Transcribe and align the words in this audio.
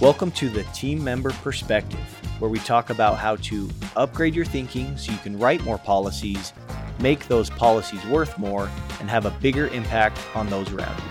Welcome 0.00 0.30
to 0.32 0.48
the 0.48 0.62
Team 0.72 1.02
Member 1.02 1.30
Perspective, 1.30 1.98
where 2.38 2.48
we 2.48 2.60
talk 2.60 2.90
about 2.90 3.18
how 3.18 3.34
to 3.34 3.68
upgrade 3.96 4.32
your 4.32 4.44
thinking 4.44 4.96
so 4.96 5.10
you 5.10 5.18
can 5.18 5.36
write 5.36 5.60
more 5.64 5.76
policies, 5.76 6.52
make 7.00 7.26
those 7.26 7.50
policies 7.50 8.06
worth 8.06 8.38
more, 8.38 8.70
and 9.00 9.10
have 9.10 9.26
a 9.26 9.32
bigger 9.42 9.66
impact 9.66 10.16
on 10.36 10.48
those 10.50 10.70
around 10.70 10.96
you. 11.00 11.04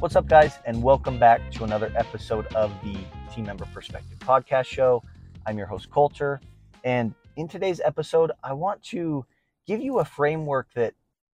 What's 0.00 0.16
up, 0.16 0.28
guys, 0.28 0.58
and 0.66 0.82
welcome 0.82 1.18
back 1.18 1.50
to 1.52 1.64
another 1.64 1.90
episode 1.96 2.48
of 2.48 2.70
the 2.84 2.98
Team 3.34 3.46
Member 3.46 3.64
Perspective 3.72 4.18
podcast 4.18 4.66
show. 4.66 5.02
I'm 5.46 5.56
your 5.56 5.68
host, 5.68 5.88
Colter, 5.88 6.38
and 6.84 7.14
in 7.36 7.48
today's 7.48 7.80
episode, 7.82 8.30
I 8.44 8.52
want 8.52 8.82
to 8.88 9.24
give 9.66 9.80
you 9.80 10.00
a 10.00 10.04
framework 10.04 10.68
that 10.74 10.92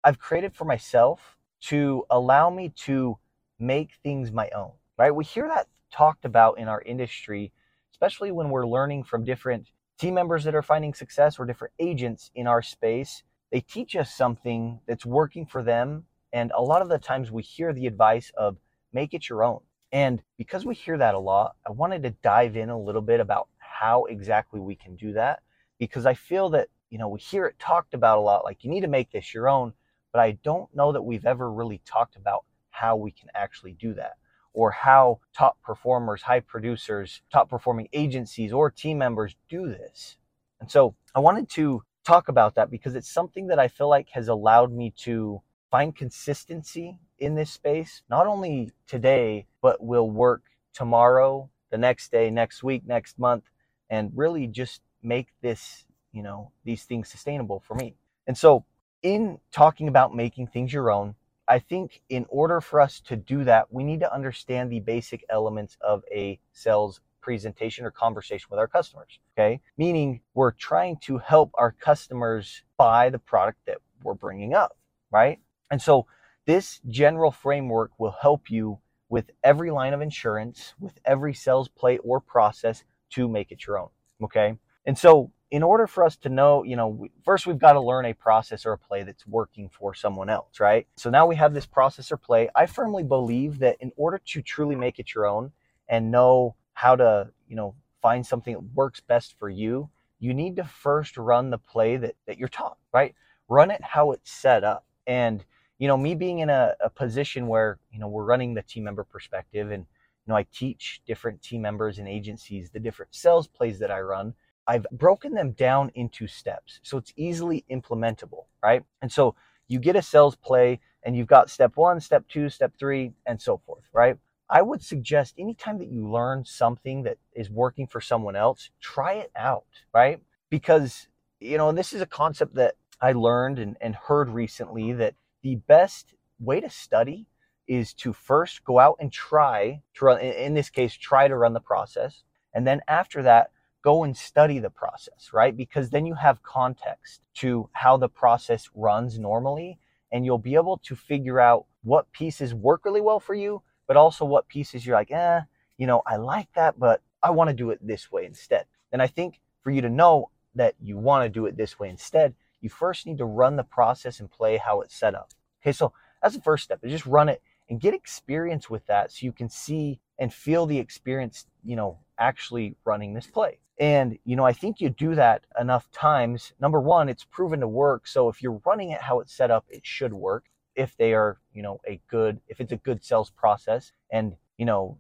I've 0.02 0.18
created 0.18 0.54
for 0.54 0.64
myself 0.64 1.36
to 1.62 2.04
allow 2.10 2.48
me 2.48 2.70
to 2.84 3.18
make 3.58 3.91
things 4.02 4.32
my 4.32 4.48
own, 4.54 4.72
right? 4.96 5.14
We 5.14 5.24
hear 5.24 5.46
that 5.48 5.68
talked 5.92 6.24
about 6.24 6.58
in 6.58 6.68
our 6.68 6.80
industry, 6.82 7.52
especially 7.92 8.32
when 8.32 8.48
we're 8.48 8.66
learning 8.66 9.05
from 9.05 9.24
different 9.24 9.70
team 9.98 10.14
members 10.14 10.44
that 10.44 10.55
are 10.55 10.62
finding 10.62 10.94
success 10.94 11.38
or 11.38 11.44
different 11.44 11.74
agents 11.78 12.30
in 12.34 12.46
our 12.46 12.62
space. 12.62 13.22
They 13.52 13.60
teach 13.60 13.94
us 13.94 14.14
something 14.14 14.80
that's 14.86 15.05
working 15.05 15.44
for 15.44 15.62
them. 15.62 16.05
And 16.32 16.52
a 16.56 16.62
lot 16.62 16.80
of 16.80 16.88
the 16.88 16.98
times 16.98 17.30
we 17.30 17.42
hear 17.42 17.72
the 17.74 17.86
advice 17.86 18.32
of 18.36 18.56
make 18.92 19.12
it 19.12 19.28
your 19.28 19.44
own. 19.44 19.60
And 19.92 20.22
because 20.38 20.64
we 20.64 20.74
hear 20.74 20.96
that 20.96 21.14
a 21.14 21.19
lot, 21.19 21.56
I 21.66 21.72
wanted 21.72 22.05
to 22.05 22.10
dive 22.22 22.56
in 22.56 22.70
a 22.70 22.80
little 22.80 23.02
bit 23.02 23.20
about 23.20 23.48
how 23.58 24.05
exactly 24.05 24.60
we 24.60 24.77
can 24.77 24.96
do 24.96 25.12
that 25.14 25.41
because 25.78 26.06
I 26.06 26.14
feel 26.14 26.48
that, 26.50 26.69
you 26.88 26.98
know, 26.98 27.08
we 27.08 27.19
hear 27.19 27.47
it 27.47 27.58
talked 27.58 27.92
about 27.92 28.19
a 28.19 28.22
lot 28.22 28.44
like 28.44 28.64
you 28.64 28.70
need 28.70 28.82
to 28.82 28.88
make 28.88 29.10
this 29.10 29.34
your 29.34 29.48
own, 29.48 29.72
but 30.12 30.20
I 30.20 30.33
don't 30.42 30.75
know 30.75 30.92
that 30.92 31.03
we've 31.03 31.27
ever 31.27 31.50
really 31.50 31.80
talked 31.84 32.16
about 32.16 32.44
how 32.70 32.97
we 32.97 33.11
can 33.11 33.28
actually 33.34 33.72
do 33.72 33.94
that 33.94 34.14
or 34.53 34.70
how 34.70 35.20
top 35.36 35.58
performers, 35.62 36.22
high 36.22 36.41
producers, 36.41 37.22
top 37.33 37.48
performing 37.48 37.89
agencies 37.92 38.53
or 38.53 38.70
team 38.70 38.98
members 38.98 39.36
do 39.48 39.69
this. 39.69 40.16
And 40.61 40.70
so 40.70 40.94
I 41.14 41.20
wanted 41.20 41.48
to 41.50 41.83
talk 42.05 42.28
about 42.28 42.55
that 42.56 42.70
because 42.70 42.94
it's 42.94 43.11
something 43.11 43.48
that 43.48 43.58
I 43.58 43.69
feel 43.69 43.88
like 43.88 44.08
has 44.11 44.28
allowed 44.28 44.72
me 44.72 44.92
to 44.98 45.42
find 45.70 45.94
consistency 45.94 46.98
in 47.19 47.34
this 47.34 47.50
space, 47.50 48.03
not 48.11 48.27
only 48.27 48.72
today, 48.86 49.47
but 49.62 49.83
will 49.83 50.11
work 50.11 50.42
tomorrow, 50.72 51.48
the 51.70 51.78
next 51.78 52.11
day, 52.11 52.31
next 52.31 52.62
week, 52.62 52.83
next 52.86 53.19
month, 53.19 53.44
and 53.88 54.11
really 54.14 54.47
just 54.47 54.81
make 55.03 55.28
this, 55.42 55.84
you 56.12 56.22
know, 56.22 56.50
these 56.64 56.84
things 56.84 57.08
sustainable 57.08 57.61
for 57.61 57.75
me. 57.75 57.94
And 58.27 58.36
so 58.36 58.64
in 59.03 59.39
talking 59.53 59.89
about 59.89 60.15
making 60.15 60.48
things 60.48 60.73
your 60.73 60.91
own, 60.91 61.15
I 61.48 61.59
think 61.59 62.03
in 62.09 62.27
order 62.29 62.61
for 62.61 62.81
us 62.81 63.01
to 63.06 63.17
do 63.17 63.45
that, 63.45 63.73
we 63.73 63.83
need 63.83 64.01
to 64.01 64.12
understand 64.12 64.70
the 64.70 64.81
basic 64.81 65.25
elements 65.29 65.77
of 65.81 66.05
a 66.12 66.39
sales 66.53 67.01
presentation 67.21 67.84
or 67.84 67.91
conversation 67.91 68.47
with 68.51 68.59
our 68.59 68.69
customers. 68.69 69.19
Okay. 69.37 69.61
Meaning 69.77 70.21
we're 70.34 70.53
trying 70.53 70.97
to 71.03 71.19
help 71.19 71.51
our 71.55 71.73
customers 71.73 72.62
buy 72.77 73.11
the 73.11 73.19
product 73.19 73.59
that 73.67 73.78
we're 74.03 74.15
bringing 74.15 74.55
up. 74.55 74.77
Right. 75.11 75.41
And 75.71 75.83
so 75.83 76.06
this 76.47 76.81
general 76.89 77.31
framework 77.31 77.91
will 77.98 78.15
help 78.23 78.51
you 78.51 78.78
with 79.09 79.31
every 79.43 79.71
line 79.71 79.93
of 79.93 80.01
insurance, 80.01 80.75
with 80.78 80.98
every 81.05 81.34
sales 81.34 81.69
play 81.69 81.98
or 81.98 82.21
process 82.21 82.84
to 83.11 83.28
make 83.28 83.51
it 83.51 83.67
your 83.67 83.78
own. 83.78 83.89
Okay. 84.23 84.56
And 84.87 84.97
so 84.97 85.33
in 85.51 85.62
order 85.62 85.87
for 85.87 86.05
us 86.05 86.17
to 86.17 86.29
know, 86.29 86.62
you 86.62 86.77
know, 86.77 87.06
first 87.25 87.47
we've 87.47 87.59
got 87.59 87.73
to 87.73 87.81
learn 87.81 88.06
a 88.06 88.15
process 88.15 88.65
or 88.65 88.73
a 88.73 88.79
play 88.79 89.03
that's 89.03 89.27
working 89.27 89.69
for 89.69 89.94
someone 89.94 90.31
else, 90.31 90.61
right? 90.61 90.87
So 90.97 91.11
now 91.11 91.27
we 91.27 91.37
have 91.37 91.55
this 91.55 91.66
process 91.66 92.12
or 92.12 92.16
play. 92.16 92.49
I 92.55 92.66
firmly 92.66 93.03
believe 93.03 93.59
that 93.59 93.77
in 93.81 93.91
order 93.97 94.21
to 94.27 94.43
truly 94.43 94.77
make 94.77 94.99
it 94.99 95.15
your 95.15 95.27
own 95.27 95.50
and 95.89 96.12
know 96.12 96.55
how 96.75 96.94
to, 96.97 97.31
you 97.49 97.56
know, 97.56 97.75
find 98.00 98.25
something 98.25 98.55
that 98.55 98.75
works 98.75 99.00
best 99.00 99.37
for 99.39 99.49
you, 99.49 99.91
you 100.21 100.34
need 100.34 100.56
to 100.56 100.65
first 100.65 101.16
run 101.16 101.50
the 101.50 101.59
play 101.59 101.97
that, 101.97 102.15
that 102.27 102.39
you're 102.39 102.49
taught, 102.49 102.78
right? 102.93 103.15
Run 103.49 103.71
it 103.72 103.83
how 103.83 104.12
it's 104.12 104.31
set 104.31 104.62
up. 104.62 104.87
And, 105.06 105.44
you 105.78 105.89
know, 105.89 105.97
me 105.97 106.15
being 106.15 106.39
in 106.39 106.50
a, 106.50 106.75
a 106.81 106.91
position 106.91 107.49
where, 107.49 107.78
you 107.91 107.99
know, 107.99 108.09
we're 108.09 108.25
running 108.25 108.55
the 108.55 108.62
team 108.62 108.84
member 108.84 109.03
perspective 109.03 109.72
and, 109.72 109.84
you 110.27 110.33
know, 110.33 110.37
I 110.37 110.47
teach 110.53 111.00
different 111.06 111.43
team 111.43 111.62
members 111.62 111.99
and 111.99 112.06
agencies 112.06 112.71
the 112.71 112.78
different 112.78 113.15
sales 113.15 113.49
plays 113.49 113.81
that 113.81 113.91
I 113.91 114.00
run 114.00 114.34
I've 114.70 114.86
broken 114.92 115.34
them 115.34 115.50
down 115.50 115.91
into 115.97 116.28
steps 116.28 116.78
so 116.84 116.97
it's 116.97 117.12
easily 117.16 117.64
implementable, 117.69 118.44
right? 118.62 118.84
And 119.03 119.10
so 119.10 119.34
you 119.66 119.81
get 119.81 119.97
a 119.97 120.03
sales 120.03 120.36
play 120.36 120.78
and 121.03 121.16
you've 121.16 121.26
got 121.26 121.50
step 121.50 121.72
one, 121.75 121.98
step 121.98 122.25
two, 122.28 122.48
step 122.48 122.75
three, 122.78 123.10
and 123.26 123.42
so 123.42 123.60
forth, 123.66 123.82
right? 123.92 124.16
I 124.48 124.62
would 124.62 124.80
suggest 124.80 125.34
anytime 125.36 125.78
that 125.78 125.91
you 125.91 126.09
learn 126.09 126.44
something 126.44 127.03
that 127.03 127.19
is 127.32 127.50
working 127.50 127.88
for 127.88 128.00
someone 128.00 128.36
else, 128.36 128.70
try 128.80 129.14
it 129.14 129.32
out, 129.34 129.64
right? 129.92 130.20
Because, 130.50 131.09
you 131.41 131.59
know, 131.59 131.72
this 131.72 131.92
is 131.92 132.00
a 132.00 132.06
concept 132.06 132.54
that 132.54 132.76
I 133.00 133.10
learned 133.10 133.59
and, 133.59 133.76
and 133.80 133.97
heard 133.97 134.30
recently 134.30 134.92
that 134.92 135.14
the 135.42 135.56
best 135.56 136.14
way 136.38 136.60
to 136.60 136.70
study 136.70 137.26
is 137.66 137.92
to 137.94 138.12
first 138.12 138.62
go 138.62 138.78
out 138.78 138.98
and 139.00 139.12
try 139.12 139.82
to 139.94 140.04
run, 140.04 140.20
in 140.20 140.54
this 140.54 140.70
case, 140.70 140.94
try 140.94 141.26
to 141.26 141.36
run 141.36 141.54
the 141.54 141.60
process. 141.60 142.22
And 142.54 142.64
then 142.64 142.82
after 142.86 143.22
that, 143.25 143.50
go 143.82 144.04
and 144.04 144.16
study 144.16 144.58
the 144.58 144.70
process, 144.70 145.30
right? 145.32 145.56
Because 145.56 145.91
then 145.91 146.06
you 146.06 146.14
have 146.14 146.42
context 146.42 147.22
to 147.34 147.68
how 147.72 147.96
the 147.96 148.08
process 148.08 148.68
runs 148.74 149.18
normally, 149.18 149.78
and 150.12 150.24
you'll 150.24 150.38
be 150.38 150.54
able 150.54 150.78
to 150.78 150.94
figure 150.94 151.41
out 151.41 151.66
what 151.82 152.10
pieces 152.12 152.54
work 152.54 152.84
really 152.84 153.00
well 153.00 153.20
for 153.20 153.34
you, 153.34 153.62
but 153.86 153.96
also 153.96 154.24
what 154.24 154.48
pieces 154.48 154.84
you're 154.84 154.96
like, 154.96 155.10
eh, 155.10 155.41
you 155.78 155.86
know, 155.86 156.02
I 156.06 156.16
like 156.16 156.48
that, 156.54 156.78
but 156.78 157.00
I 157.22 157.30
want 157.30 157.48
to 157.48 157.54
do 157.54 157.70
it 157.70 157.78
this 157.86 158.10
way 158.12 158.26
instead. 158.26 158.66
And 158.92 159.00
I 159.00 159.06
think 159.06 159.41
for 159.62 159.70
you 159.70 159.80
to 159.82 159.88
know 159.88 160.30
that 160.54 160.74
you 160.82 160.98
want 160.98 161.24
to 161.24 161.28
do 161.28 161.47
it 161.47 161.56
this 161.56 161.78
way 161.78 161.88
instead, 161.88 162.34
you 162.60 162.68
first 162.68 163.06
need 163.06 163.18
to 163.18 163.24
run 163.24 163.56
the 163.56 163.64
process 163.64 164.20
and 164.20 164.30
play 164.30 164.58
how 164.58 164.80
it's 164.80 164.94
set 164.94 165.14
up. 165.14 165.30
Okay, 165.62 165.72
so 165.72 165.92
that's 166.22 166.34
the 166.34 166.42
first 166.42 166.64
step 166.64 166.80
is 166.82 166.92
just 166.92 167.06
run 167.06 167.28
it 167.28 167.41
and 167.68 167.80
get 167.80 167.94
experience 167.94 168.68
with 168.68 168.84
that 168.86 169.12
so 169.12 169.24
you 169.24 169.32
can 169.32 169.48
see 169.48 170.00
and 170.20 170.32
feel 170.32 170.66
the 170.66 170.78
experience, 170.78 171.47
you 171.64 171.75
know, 171.75 171.98
actually 172.19 172.76
running 172.84 173.14
this 173.14 173.26
play. 173.26 173.58
And, 173.81 174.19
you 174.26 174.36
know, 174.36 174.44
I 174.44 174.53
think 174.53 174.81
you 174.81 174.91
do 174.91 175.14
that 175.14 175.47
enough 175.58 175.91
times. 175.91 176.53
Number 176.60 176.78
one, 176.78 177.08
it's 177.08 177.25
proven 177.25 177.60
to 177.60 177.69
work. 177.69 178.06
So 178.06 178.28
if 178.28 178.42
you're 178.42 178.60
running 178.66 178.91
it 178.91 179.00
how 179.00 179.20
it's 179.20 179.32
set 179.32 179.50
up, 179.50 179.64
it 179.70 179.86
should 179.86 180.12
work 180.12 180.44
if 180.76 180.94
they 180.98 181.14
are, 181.14 181.38
you 181.54 181.62
know, 181.62 181.80
a 181.88 181.98
good, 182.09 182.41
if 182.47 182.60
it's 182.60 182.72
a 182.72 182.76
good 182.76 183.03
sales 183.03 183.30
process 183.30 183.92
and, 184.12 184.34
you 184.59 184.66
know, 184.66 184.98